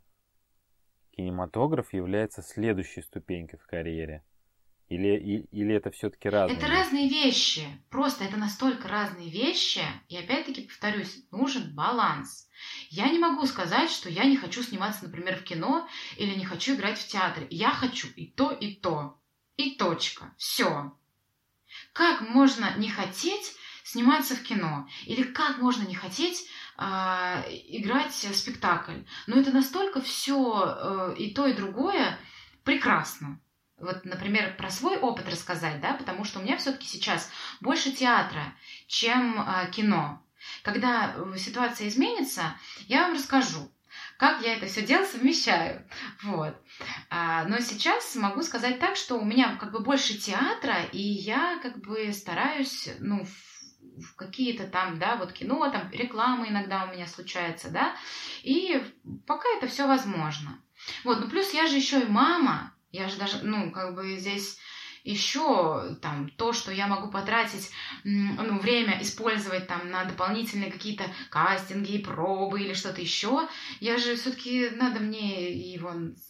кинематограф 1.12 1.94
является 1.94 2.42
следующей 2.42 3.02
ступенькой 3.02 3.58
в 3.60 3.66
карьере? 3.66 4.24
Или, 4.90 5.18
и, 5.18 5.58
или 5.58 5.74
это 5.74 5.92
все-таки 5.92 6.30
разные? 6.30 6.58
Это 6.58 6.68
разные 6.68 7.10
вещи. 7.10 7.66
Просто 7.90 8.26
это 8.26 8.38
настолько 8.38 8.88
разные 8.88 9.30
вещи. 9.30 9.82
И 10.10 10.18
опять-таки, 10.18 10.62
повторюсь, 10.64 11.24
нужен 11.32 11.74
баланс. 11.74 12.48
Я 12.90 13.10
не 13.10 13.20
могу 13.20 13.46
сказать, 13.46 13.90
что 13.90 14.10
я 14.10 14.26
не 14.26 14.38
хочу 14.38 14.62
сниматься, 14.62 15.06
например, 15.06 15.38
в 15.38 15.44
кино 15.44 15.88
или 16.18 16.36
не 16.36 16.46
хочу 16.46 16.76
играть 16.76 17.00
в 17.00 17.08
театре. 17.08 17.48
Я 17.50 17.72
хочу 17.72 18.08
и 18.16 18.28
то, 18.28 18.52
и 18.52 18.76
то. 18.76 19.20
И 19.56 19.76
точка. 19.76 20.34
Все. 20.38 20.96
Как 21.94 22.22
можно 22.22 22.76
не 22.78 22.90
хотеть 22.90 23.56
сниматься 23.84 24.36
в 24.36 24.44
кино? 24.44 24.88
Или 25.06 25.24
как 25.24 25.60
можно 25.60 25.88
не 25.88 25.96
хотеть 25.96 26.48
э, 26.78 26.84
играть 26.84 28.12
в 28.12 28.36
спектакль? 28.36 29.02
Но 29.28 29.38
это 29.38 29.52
настолько 29.52 30.02
все 30.02 31.14
э, 31.16 31.16
и 31.18 31.34
то, 31.34 31.48
и 31.48 31.54
другое 31.54 32.20
прекрасно 32.64 33.40
вот, 33.78 34.06
например, 34.06 34.56
про 34.56 34.70
свой 34.70 34.98
опыт 34.98 35.30
рассказать, 35.30 35.82
да, 35.82 35.94
потому 35.94 36.24
что 36.24 36.40
у 36.40 36.44
меня 36.44 36.58
все-таки 36.58 36.88
сейчас 36.88 37.30
больше 37.60 37.92
театра, 37.92 38.54
чем 38.88 39.42
э, 39.42 39.70
кино. 39.72 40.24
Когда 40.62 41.16
э, 41.16 41.38
ситуация 41.38 41.88
изменится, 41.88 42.56
я 42.88 43.04
вам 43.04 43.14
расскажу, 43.14 43.72
как 44.18 44.42
я 44.42 44.56
это 44.56 44.68
все 44.68 44.84
дело 44.84 45.06
совмещаю. 45.06 45.88
Вот. 46.24 46.56
А, 47.10 47.46
но 47.46 47.60
сейчас 47.60 48.16
могу 48.16 48.42
сказать 48.42 48.80
так, 48.80 48.96
что 48.96 49.18
у 49.18 49.26
меня 49.26 49.56
как 49.58 49.72
бы 49.72 49.80
больше 49.80 50.18
театра, 50.18 50.84
и 50.92 51.02
я 51.02 51.60
как 51.62 51.80
бы 51.80 52.12
стараюсь, 52.14 52.90
ну, 53.00 53.26
в, 53.26 54.02
в 54.02 54.16
какие-то 54.16 54.68
там, 54.68 55.00
да, 55.00 55.18
вот 55.18 55.34
кино, 55.34 55.70
там 55.70 55.92
реклама 55.92 56.48
иногда 56.48 56.86
у 56.86 56.94
меня 56.94 57.08
случается, 57.08 57.70
да, 57.70 57.96
и 58.44 58.82
пока 59.28 59.48
это 59.58 59.68
все 59.68 59.88
возможно. 59.88 60.60
Вот, 61.04 61.20
ну 61.20 61.30
плюс 61.30 61.54
я 61.54 61.68
же 61.68 61.76
еще 61.76 62.02
и 62.02 62.08
мама, 62.08 62.73
я 62.94 63.10
же 63.10 63.18
даже, 63.18 63.40
ну, 63.44 63.72
как 63.72 63.96
бы 63.96 64.18
здесь 64.18 64.60
еще 65.04 65.98
там 66.02 66.30
то, 66.30 66.54
что 66.54 66.72
я 66.72 66.88
могу 66.88 67.12
потратить 67.12 67.72
ну, 68.06 68.60
время 68.60 69.02
использовать 69.02 69.68
там 69.68 69.90
на 69.90 70.06
дополнительные 70.06 70.72
какие-то 70.72 71.06
кастинги, 71.30 71.98
пробы 71.98 72.62
или 72.62 72.74
что-то 72.74 73.02
еще, 73.02 73.50
я 73.82 73.98
же 73.98 74.16
все-таки 74.16 74.70
надо 74.70 75.02
мне 75.02 75.78
вон 75.82 76.16
с, 76.16 76.30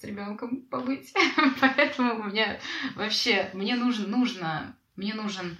с 0.00 0.04
ребенком 0.04 0.62
побыть. 0.62 1.12
Поэтому 1.60 2.20
у 2.20 2.24
меня 2.24 2.58
вообще 2.94 3.50
мне 3.52 3.74
нужно, 3.74 4.06
нужно, 4.06 4.78
мне 4.96 5.14
нужен 5.14 5.58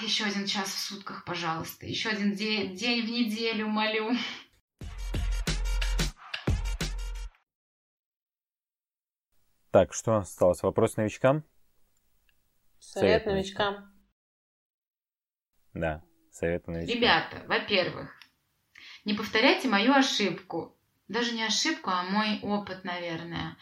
еще 0.00 0.24
один 0.24 0.46
час 0.46 0.70
в 0.70 0.78
сутках, 0.78 1.24
пожалуйста, 1.24 1.86
еще 1.86 2.08
один 2.08 2.34
день, 2.34 2.74
день 2.74 3.06
в 3.06 3.10
неделю, 3.10 3.68
молю. 3.68 4.16
Так, 9.72 9.94
что 9.94 10.16
осталось? 10.16 10.62
Вопрос 10.62 10.98
новичкам? 10.98 11.44
Совет, 12.78 13.22
совет 13.22 13.26
новичкам. 13.26 13.90
Да, 15.72 16.04
совет 16.30 16.66
новичкам. 16.66 16.94
Ребята, 16.94 17.42
во-первых, 17.46 18.10
не 19.06 19.14
повторяйте 19.14 19.68
мою 19.68 19.94
ошибку. 19.94 20.78
Даже 21.08 21.32
не 21.32 21.42
ошибку, 21.42 21.88
а 21.88 22.02
мой 22.02 22.40
опыт, 22.42 22.84
наверное. 22.84 23.56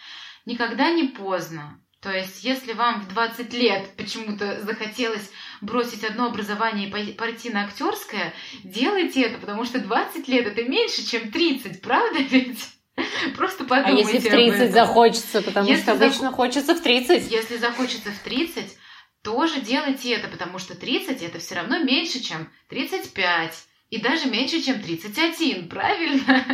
Никогда 0.47 0.91
не 0.91 1.05
поздно. 1.05 1.81
То 2.01 2.11
есть, 2.11 2.43
если 2.43 2.73
вам 2.73 3.03
в 3.03 3.09
20 3.09 3.53
лет 3.53 3.95
почему-то 3.97 4.63
захотелось 4.63 5.31
бросить 5.61 6.03
одно 6.03 6.27
образование 6.27 6.89
и 6.89 7.13
пойти 7.13 7.51
на 7.51 7.67
актерское, 7.67 8.33
делайте 8.65 9.23
это, 9.23 9.39
потому 9.39 9.65
что 9.65 9.81
20 9.81 10.27
лет 10.27 10.47
это 10.49 10.65
меньше, 10.65 11.07
чем 11.07 11.31
30, 11.31 11.81
правда 11.83 12.19
ведь? 12.19 12.80
Просто 13.37 13.65
подумайте 13.65 14.11
А 14.11 14.15
если 14.15 14.29
в 14.29 14.33
30 14.33 14.73
захочется, 14.73 15.43
потому 15.43 15.69
если 15.69 15.83
что 15.83 15.93
обычно 15.93 16.29
зах... 16.29 16.35
хочется 16.35 16.75
в 16.75 16.81
30. 16.81 17.31
Если 17.31 17.57
захочется 17.57 18.11
в 18.11 18.19
30, 18.19 18.77
тоже 19.23 19.61
делайте 19.61 20.13
это, 20.13 20.29
потому 20.29 20.59
что 20.59 20.75
30 20.75 21.23
это 21.23 21.39
все 21.39 21.57
равно 21.57 21.79
меньше, 21.79 22.21
чем 22.21 22.51
35. 22.69 23.67
И 23.91 24.01
даже 24.01 24.31
меньше, 24.31 24.63
чем 24.63 24.81
31, 24.81 25.69
правильно? 25.71 26.45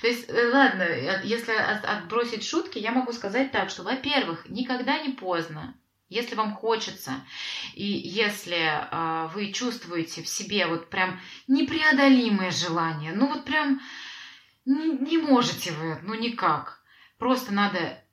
То 0.00 0.06
есть, 0.06 0.28
э, 0.28 0.50
ладно, 0.52 0.84
если 1.24 1.52
отбросить 1.52 2.44
шутки, 2.44 2.78
я 2.78 2.92
могу 2.92 3.12
сказать 3.12 3.50
так, 3.50 3.68
что, 3.68 3.82
во-первых, 3.82 4.48
никогда 4.48 4.98
не 4.98 5.10
поздно, 5.10 5.74
если 6.08 6.36
вам 6.36 6.54
хочется, 6.54 7.14
и 7.74 7.84
если 7.84 8.56
э, 8.56 9.28
вы 9.34 9.52
чувствуете 9.52 10.22
в 10.22 10.28
себе 10.28 10.66
вот 10.66 10.88
прям 10.88 11.20
непреодолимое 11.48 12.52
желание, 12.52 13.12
ну 13.12 13.26
вот 13.26 13.44
прям 13.44 13.80
не 14.74 15.18
можете 15.18 15.72
вы, 15.72 15.98
ну 16.02 16.14
никак. 16.14 16.82
Просто 17.18 17.52
надо 17.52 18.04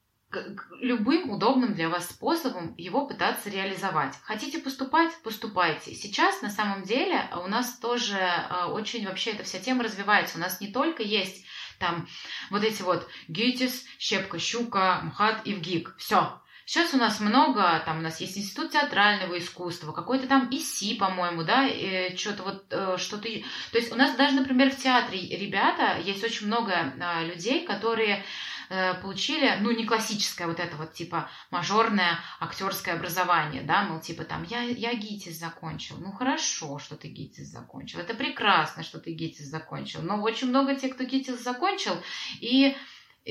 любым 0.82 1.30
удобным 1.30 1.74
для 1.74 1.89
вас 1.89 2.10
способом 2.10 2.76
его 2.78 3.08
пытаться 3.08 3.50
реализовать. 3.50 4.15
Хотите 4.24 4.60
поступать? 4.60 5.12
Поступайте. 5.24 5.94
Сейчас 5.94 6.41
на 6.41 6.50
самом 6.50 6.84
деле 6.84 7.30
у 7.44 7.48
нас 7.48 7.78
тоже 7.80 8.18
а, 8.20 8.68
очень 8.72 9.06
вообще 9.06 9.32
эта 9.32 9.44
вся 9.44 9.60
тема 9.60 9.84
развивается. 9.84 10.38
У 10.38 10.41
нас 10.41 10.60
не 10.60 10.68
только 10.68 11.04
есть 11.04 11.46
там 11.80 12.08
вот 12.50 12.63
эти 12.63 12.82
вот 12.82 13.08
ГИТИС, 13.28 13.86
Щепка, 13.98 14.39
Щука, 14.39 15.02
МХАТ 15.04 15.41
и 15.46 15.54
ВГИК. 15.54 15.96
Все. 15.98 16.41
Сейчас 16.65 16.95
у 16.95 16.97
нас 16.97 17.19
много, 17.19 17.80
там 17.86 17.99
у 17.99 18.01
нас 18.01 18.19
есть 18.19 18.39
Институт 18.39 18.71
театрального 18.71 19.38
искусства, 19.38 19.91
какой-то 19.91 20.28
там 20.28 20.49
ИСИ, 20.49 20.95
по-моему, 20.95 21.43
да, 21.43 21.69
что-то 22.18 22.41
вот, 22.41 22.66
э, 22.72 22.97
что-то... 22.97 23.30
То 23.72 23.78
есть 23.78 23.91
у 23.91 23.95
нас 23.95 24.16
даже, 24.16 24.36
например, 24.36 24.72
в 24.72 24.78
театре 24.78 25.20
ребята, 25.38 25.99
есть 25.99 26.24
очень 26.24 26.47
много 26.47 26.74
а, 26.99 27.24
людей, 27.24 27.68
которые 27.68 28.26
э, 28.70 28.95
получили, 28.95 29.55
ну, 29.61 29.70
не 29.70 29.86
классическое 29.86 30.47
вот 30.47 30.59
это 30.59 30.76
вот, 30.76 30.93
типа, 30.93 31.30
мажорное 31.51 32.18
актерское 32.39 32.95
образование, 32.95 33.61
да, 33.61 33.84
мол, 33.84 33.99
типа, 33.99 34.24
там, 34.24 34.43
я, 34.43 34.63
я 34.63 34.95
ГИТИС 34.95 35.38
закончил. 35.38 35.97
Ну, 35.99 36.11
хорошо, 36.13 36.80
что 36.80 36.95
ты 36.95 37.09
ГИТИС 37.09 37.45
закончил. 37.45 37.99
Это 37.99 38.16
прекрасно, 38.16 38.82
что 38.82 38.97
ты 38.97 39.11
ГИТИС 39.11 39.45
закончил. 39.45 40.01
Но 40.01 40.20
очень 40.20 40.49
много 40.49 40.74
тех, 40.74 40.95
кто 40.95 41.03
ГИТИС 41.03 41.43
закончил, 41.43 41.95
и 42.41 42.76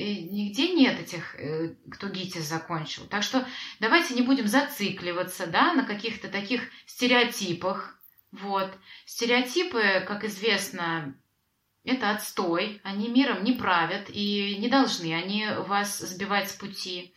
нигде 0.03 0.73
нет 0.73 0.99
этих, 0.99 1.35
э, 1.35 1.75
кто 1.89 2.09
ГИТИС 2.09 2.43
закончил. 2.43 3.05
Так 3.07 3.23
что 3.23 3.47
давайте 3.79 4.13
не 4.13 4.21
будем 4.21 4.47
зацикливаться 4.47 5.47
да, 5.47 5.73
на 5.73 5.85
каких-то 5.85 6.27
таких 6.27 6.61
стереотипах. 6.85 7.99
Вот. 8.31 8.73
Стереотипы, 9.05 10.03
как 10.05 10.25
известно, 10.25 11.15
это 11.85 12.11
отстой, 12.11 12.81
они 12.83 13.07
миром 13.07 13.43
не 13.43 13.53
правят 13.53 14.09
и 14.09 14.57
не 14.57 14.67
должны 14.67 15.13
они 15.13 15.47
вас 15.67 15.99
сбивать 15.99 16.49
с 16.49 16.53
пути. 16.53 17.13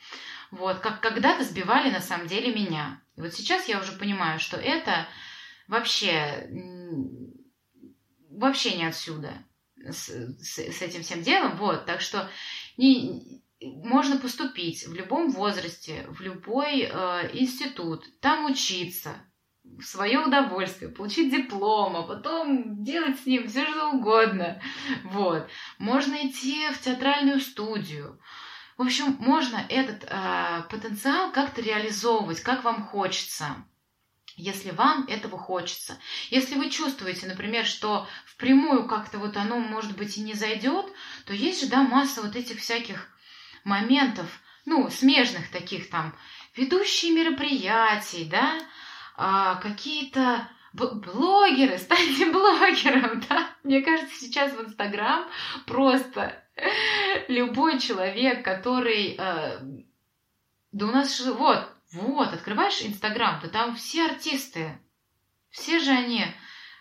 Вот, 0.50 0.78
как 0.78 1.00
когда-то 1.00 1.44
сбивали 1.44 1.90
на 1.90 2.00
самом 2.00 2.26
деле 2.26 2.54
меня. 2.54 3.02
И 3.16 3.20
вот 3.20 3.34
сейчас 3.34 3.68
я 3.68 3.80
уже 3.80 3.92
понимаю, 3.92 4.38
что 4.38 4.56
это 4.56 5.08
вообще, 5.66 6.48
вообще 8.30 8.76
не 8.76 8.84
отсюда 8.84 9.32
с, 9.76 10.08
с, 10.08 10.58
с 10.58 10.82
этим 10.82 11.02
всем 11.02 11.22
делом. 11.22 11.56
Вот, 11.56 11.86
так 11.86 12.00
что 12.00 12.30
не, 12.78 13.42
можно 13.60 14.16
поступить 14.16 14.86
в 14.86 14.94
любом 14.94 15.30
возрасте, 15.30 16.06
в 16.08 16.20
любой 16.20 16.82
э, 16.82 17.30
институт, 17.34 18.04
там 18.20 18.46
учиться, 18.46 19.16
в 19.64 19.82
свое 19.82 20.20
удовольствие, 20.20 20.90
получить 20.90 21.30
диплом, 21.30 21.96
а 21.96 22.02
потом 22.04 22.82
делать 22.82 23.18
с 23.20 23.26
ним 23.26 23.48
все 23.48 23.66
что 23.66 23.90
угодно. 23.90 24.62
Вот. 25.04 25.48
Можно 25.78 26.14
идти 26.26 26.68
в 26.70 26.80
театральную 26.80 27.40
студию. 27.40 28.20
В 28.76 28.82
общем, 28.82 29.16
можно 29.18 29.56
этот 29.68 30.04
э, 30.04 30.62
потенциал 30.70 31.32
как-то 31.32 31.60
реализовывать, 31.60 32.40
как 32.40 32.62
вам 32.64 32.84
хочется 32.84 33.66
если 34.38 34.70
вам 34.70 35.04
этого 35.08 35.36
хочется. 35.36 35.98
Если 36.30 36.54
вы 36.54 36.70
чувствуете, 36.70 37.26
например, 37.26 37.66
что 37.66 38.06
впрямую 38.24 38.86
как-то 38.86 39.18
вот 39.18 39.36
оно, 39.36 39.58
может 39.58 39.96
быть, 39.96 40.16
и 40.16 40.22
не 40.22 40.34
зайдет, 40.34 40.86
то 41.26 41.34
есть 41.34 41.60
же, 41.60 41.66
да, 41.66 41.82
масса 41.82 42.22
вот 42.22 42.36
этих 42.36 42.60
всяких 42.60 43.08
моментов, 43.64 44.26
ну, 44.64 44.88
смежных 44.90 45.50
таких 45.50 45.90
там, 45.90 46.16
ведущие 46.56 47.12
мероприятий, 47.12 48.24
да, 48.24 48.60
а, 49.16 49.56
какие-то 49.56 50.48
блогеры, 50.72 51.76
станьте 51.78 52.30
блогером, 52.30 53.20
да. 53.28 53.50
Мне 53.64 53.82
кажется, 53.82 54.14
сейчас 54.20 54.52
в 54.52 54.60
Инстаграм 54.60 55.28
просто 55.66 56.44
любой 57.28 57.80
человек, 57.80 58.44
который... 58.44 59.16
Э, 59.18 59.58
да 60.70 60.86
у 60.86 60.90
нас 60.90 61.18
вот, 61.20 61.66
вот, 61.92 62.32
открываешь 62.32 62.82
Инстаграм, 62.82 63.40
да 63.42 63.48
там 63.48 63.76
все 63.76 64.06
артисты. 64.06 64.78
Все 65.50 65.80
же 65.80 65.90
они 65.90 66.24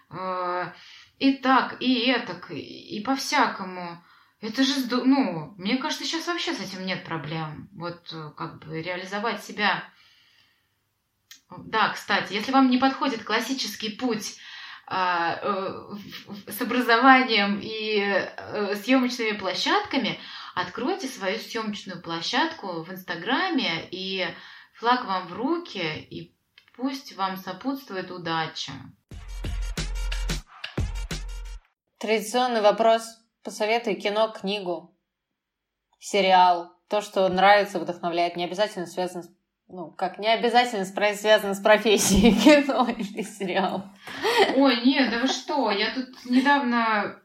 э, 0.09 0.73
и 1.19 1.33
так, 1.37 1.81
и 1.81 2.09
этак, 2.09 2.51
и, 2.51 2.97
и 2.97 3.03
по-всякому. 3.03 4.03
Это 4.41 4.63
же, 4.63 4.73
ну, 4.91 5.55
мне 5.57 5.77
кажется, 5.77 6.05
сейчас 6.05 6.27
вообще 6.27 6.53
с 6.53 6.59
этим 6.59 6.85
нет 6.85 7.03
проблем. 7.05 7.69
Вот 7.73 8.11
э, 8.11 8.31
как 8.35 8.59
бы 8.59 8.81
реализовать 8.81 9.43
себя 9.43 9.83
да, 11.49 11.89
кстати, 11.89 12.33
если 12.33 12.51
вам 12.51 12.69
не 12.69 12.77
подходит 12.77 13.23
классический 13.23 13.89
путь 13.89 14.37
а, 14.85 15.39
э, 15.41 16.51
с 16.51 16.61
образованием 16.61 17.59
и 17.61 17.99
э, 17.99 18.75
съемочными 18.75 19.37
площадками, 19.37 20.19
откройте 20.55 21.07
свою 21.07 21.39
съемочную 21.39 22.01
площадку 22.01 22.83
в 22.83 22.91
Инстаграме, 22.91 23.87
и 23.91 24.27
флаг 24.77 25.05
вам 25.05 25.27
в 25.27 25.33
руки, 25.33 25.79
и 25.79 26.35
пусть 26.75 27.15
вам 27.15 27.37
сопутствует 27.37 28.11
удача. 28.11 28.73
Традиционный 31.97 32.61
вопрос. 32.61 33.03
Посоветуй 33.43 33.95
кино, 33.95 34.29
книгу, 34.29 34.95
сериал. 35.99 36.71
То, 36.89 37.01
что 37.01 37.27
нравится, 37.27 37.79
вдохновляет. 37.79 38.35
Не 38.35 38.45
обязательно 38.45 38.85
связано 38.85 39.23
с 39.23 39.37
ну, 39.69 39.91
как 39.91 40.17
не 40.17 40.29
обязательно 40.29 40.85
связано 40.85 41.53
с 41.53 41.59
профессией 41.59 42.33
кино 42.65 42.87
или 42.89 43.21
сериал. 43.21 43.83
Ой, 44.55 44.81
нет, 44.85 45.11
да 45.11 45.19
вы 45.19 45.27
что, 45.27 45.69
я 45.71 45.93
тут 45.93 46.23
недавно... 46.23 47.21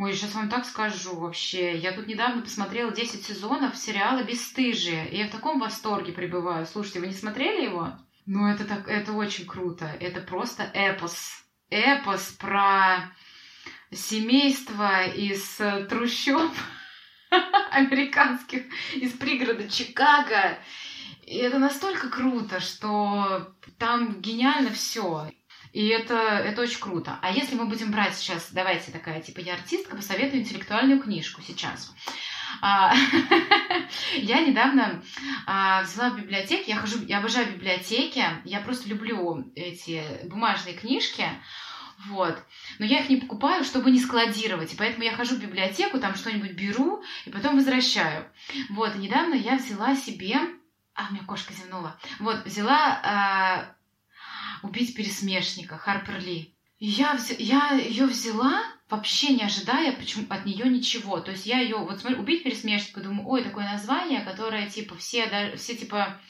Ой, 0.00 0.14
сейчас 0.14 0.32
вам 0.36 0.48
так 0.48 0.64
скажу 0.64 1.16
вообще. 1.16 1.76
Я 1.76 1.90
тут 1.90 2.06
недавно 2.06 2.40
посмотрела 2.42 2.92
10 2.92 3.26
сезонов 3.26 3.76
сериала 3.76 4.22
«Бесстыжие», 4.22 5.10
и 5.10 5.18
я 5.18 5.26
в 5.26 5.32
таком 5.32 5.58
восторге 5.58 6.12
пребываю. 6.12 6.66
Слушайте, 6.66 7.00
вы 7.00 7.08
не 7.08 7.14
смотрели 7.14 7.64
его? 7.64 7.98
Ну, 8.24 8.46
это, 8.46 8.64
так, 8.64 8.86
это 8.86 9.12
очень 9.12 9.44
круто. 9.44 9.86
Это 9.98 10.20
просто 10.20 10.70
эпос. 10.72 11.44
Эпос 11.68 12.30
про 12.38 13.12
семейство 13.90 15.04
из 15.04 15.56
трущоб 15.88 16.52
американских, 17.72 18.66
из 18.94 19.14
пригорода 19.14 19.68
Чикаго. 19.68 20.60
И 21.26 21.38
это 21.38 21.58
настолько 21.58 22.08
круто, 22.08 22.60
что 22.60 23.52
там 23.78 24.20
гениально 24.20 24.70
все. 24.70 25.28
И 25.72 25.86
это, 25.88 26.14
это 26.14 26.62
очень 26.62 26.80
круто. 26.80 27.18
А 27.22 27.30
если 27.30 27.54
мы 27.54 27.66
будем 27.66 27.90
брать 27.90 28.14
сейчас, 28.16 28.50
давайте 28.52 28.90
такая, 28.90 29.20
типа, 29.20 29.40
я 29.40 29.54
артистка, 29.54 29.96
посоветую 29.96 30.42
интеллектуальную 30.42 31.00
книжку 31.00 31.42
сейчас. 31.42 31.94
А, 32.60 32.94
я 34.14 34.40
недавно 34.40 35.02
а, 35.46 35.82
взяла 35.82 36.10
в 36.10 36.16
библиотеке, 36.16 36.70
я 36.70 36.76
хожу, 36.76 37.04
я 37.04 37.18
обожаю 37.18 37.52
библиотеки, 37.52 38.24
я 38.44 38.60
просто 38.60 38.88
люблю 38.88 39.50
эти 39.54 40.02
бумажные 40.24 40.74
книжки, 40.74 41.26
вот. 42.06 42.38
Но 42.78 42.86
я 42.86 43.00
их 43.00 43.08
не 43.10 43.16
покупаю, 43.16 43.64
чтобы 43.64 43.90
не 43.90 44.00
складировать. 44.00 44.72
И 44.72 44.76
поэтому 44.76 45.04
я 45.04 45.12
хожу 45.12 45.34
в 45.34 45.40
библиотеку, 45.40 45.98
там 45.98 46.14
что-нибудь 46.14 46.52
беру 46.52 47.02
и 47.26 47.30
потом 47.30 47.56
возвращаю. 47.56 48.30
Вот. 48.70 48.94
И 48.94 48.98
недавно 48.98 49.34
я 49.34 49.56
взяла 49.56 49.96
себе 49.96 50.36
а, 50.98 51.06
у 51.10 51.12
меня 51.12 51.22
кошка 51.24 51.54
зевнула. 51.54 51.96
Вот, 52.18 52.44
взяла 52.44 53.70
э, 53.70 53.77
убить 54.62 54.94
пересмешника, 54.94 55.76
Харпер 55.76 56.18
Ли. 56.20 56.54
Я, 56.78 57.14
вз... 57.14 57.32
я 57.38 57.72
ее 57.72 58.06
взяла, 58.06 58.62
вообще 58.88 59.34
не 59.34 59.42
ожидая 59.42 59.92
почему... 59.92 60.26
от 60.30 60.46
нее 60.46 60.68
ничего. 60.68 61.18
То 61.20 61.32
есть 61.32 61.46
я 61.46 61.58
ее, 61.58 61.76
вот 61.76 62.00
смотри, 62.00 62.18
убить 62.18 62.44
пересмешника, 62.44 63.00
думаю, 63.00 63.28
ой, 63.28 63.42
такое 63.42 63.64
название, 63.64 64.20
которое, 64.20 64.68
типа, 64.68 64.96
все, 64.96 65.26
да, 65.26 65.56
все, 65.56 65.74
типа, 65.74 66.20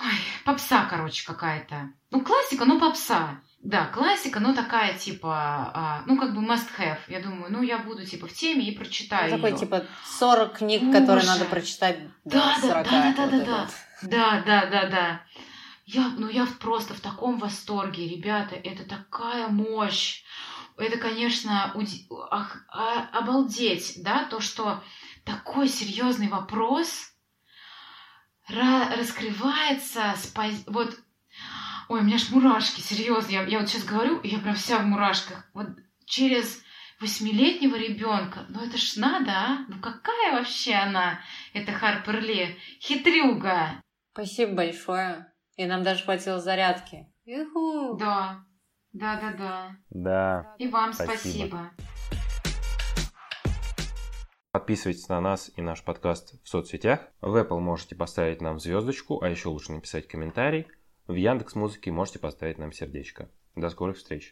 ой, 0.00 0.18
попса, 0.44 0.86
короче, 0.90 1.26
какая-то. 1.26 1.92
Ну, 2.10 2.20
классика, 2.20 2.64
но 2.64 2.78
попса. 2.78 3.40
Да, 3.64 3.86
классика, 3.86 4.40
но 4.40 4.52
такая, 4.52 4.92
типа, 4.98 5.72
а, 5.74 6.02
ну, 6.04 6.18
как 6.18 6.34
бы 6.34 6.42
must 6.42 6.68
have. 6.78 6.98
Я 7.08 7.20
думаю, 7.20 7.50
ну, 7.50 7.62
я 7.62 7.78
буду, 7.78 8.04
типа, 8.04 8.26
в 8.26 8.32
теме 8.34 8.68
и 8.68 8.76
прочитаю 8.76 9.30
ну, 9.30 9.36
Такой, 9.36 9.50
её. 9.52 9.58
типа, 9.58 9.86
40 10.18 10.58
книг, 10.58 10.82
Ужас. 10.82 11.00
которые 11.00 11.26
надо 11.26 11.44
прочитать 11.46 11.98
до 12.26 12.36
да, 12.36 12.58
40. 12.60 12.84
Да, 12.84 12.90
да, 12.90 13.12
да, 13.12 13.24
вот 13.24 13.30
да, 13.30 13.38
да, 13.38 13.44
да, 13.46 13.70
да, 14.02 14.42
да, 14.44 14.66
да, 14.66 14.86
да. 14.90 15.22
Я, 15.84 16.08
ну 16.16 16.28
я 16.28 16.46
просто 16.60 16.94
в 16.94 17.00
таком 17.00 17.38
восторге, 17.38 18.08
ребята, 18.08 18.54
это 18.54 18.88
такая 18.88 19.48
мощь. 19.48 20.22
Это, 20.76 20.98
конечно, 20.98 21.72
уди... 21.74 22.08
ах, 22.30 22.64
а, 22.68 23.08
обалдеть, 23.18 24.02
да, 24.02 24.24
то, 24.24 24.40
что 24.40 24.82
такой 25.24 25.68
серьезный 25.68 26.28
вопрос 26.28 27.12
раскрывается 28.48 30.14
с 30.16 30.26
пози... 30.26 30.64
вот 30.66 30.98
Ой, 31.88 32.00
у 32.00 32.02
меня 32.02 32.16
аж 32.16 32.30
мурашки, 32.30 32.80
серьезно. 32.80 33.30
Я, 33.30 33.42
я 33.44 33.58
вот 33.60 33.68
сейчас 33.68 33.84
говорю, 33.84 34.20
я 34.22 34.38
прям 34.38 34.54
вся 34.54 34.78
в 34.78 34.86
мурашках. 34.86 35.46
Вот 35.52 35.68
через 36.06 36.64
восьмилетнего 36.98 37.76
ребенка. 37.76 38.46
Ну 38.48 38.60
это 38.64 38.78
ж 38.78 38.96
надо, 38.96 39.30
а? 39.32 39.64
Ну 39.68 39.80
какая 39.80 40.32
вообще 40.32 40.74
она, 40.74 41.20
эта 41.52 41.72
Харпер 41.72 42.22
Ли? 42.22 42.58
Хитрюга. 42.80 43.82
Спасибо 44.12 44.54
большое. 44.54 45.33
И 45.56 45.66
нам 45.66 45.82
даже 45.84 46.04
хватило 46.04 46.40
зарядки. 46.40 47.06
Юху. 47.24 47.96
Да, 47.96 48.44
да, 48.92 49.20
да, 49.20 49.32
да. 49.38 49.76
Да. 49.90 50.54
И 50.58 50.68
вам 50.68 50.92
спасибо. 50.92 51.16
спасибо. 51.16 51.70
Подписывайтесь 54.50 55.08
на 55.08 55.20
нас 55.20 55.50
и 55.56 55.62
наш 55.62 55.82
подкаст 55.82 56.40
в 56.42 56.48
соцсетях. 56.48 57.00
В 57.20 57.36
Apple 57.36 57.58
можете 57.58 57.94
поставить 57.94 58.40
нам 58.40 58.58
звездочку, 58.58 59.22
а 59.22 59.28
еще 59.28 59.48
лучше 59.48 59.72
написать 59.72 60.08
комментарий. 60.08 60.66
В 61.06 61.14
Яндекс 61.14 61.54
Музыке 61.54 61.90
можете 61.90 62.18
поставить 62.18 62.58
нам 62.58 62.72
сердечко. 62.72 63.28
До 63.56 63.68
скорых 63.70 63.96
встреч! 63.96 64.22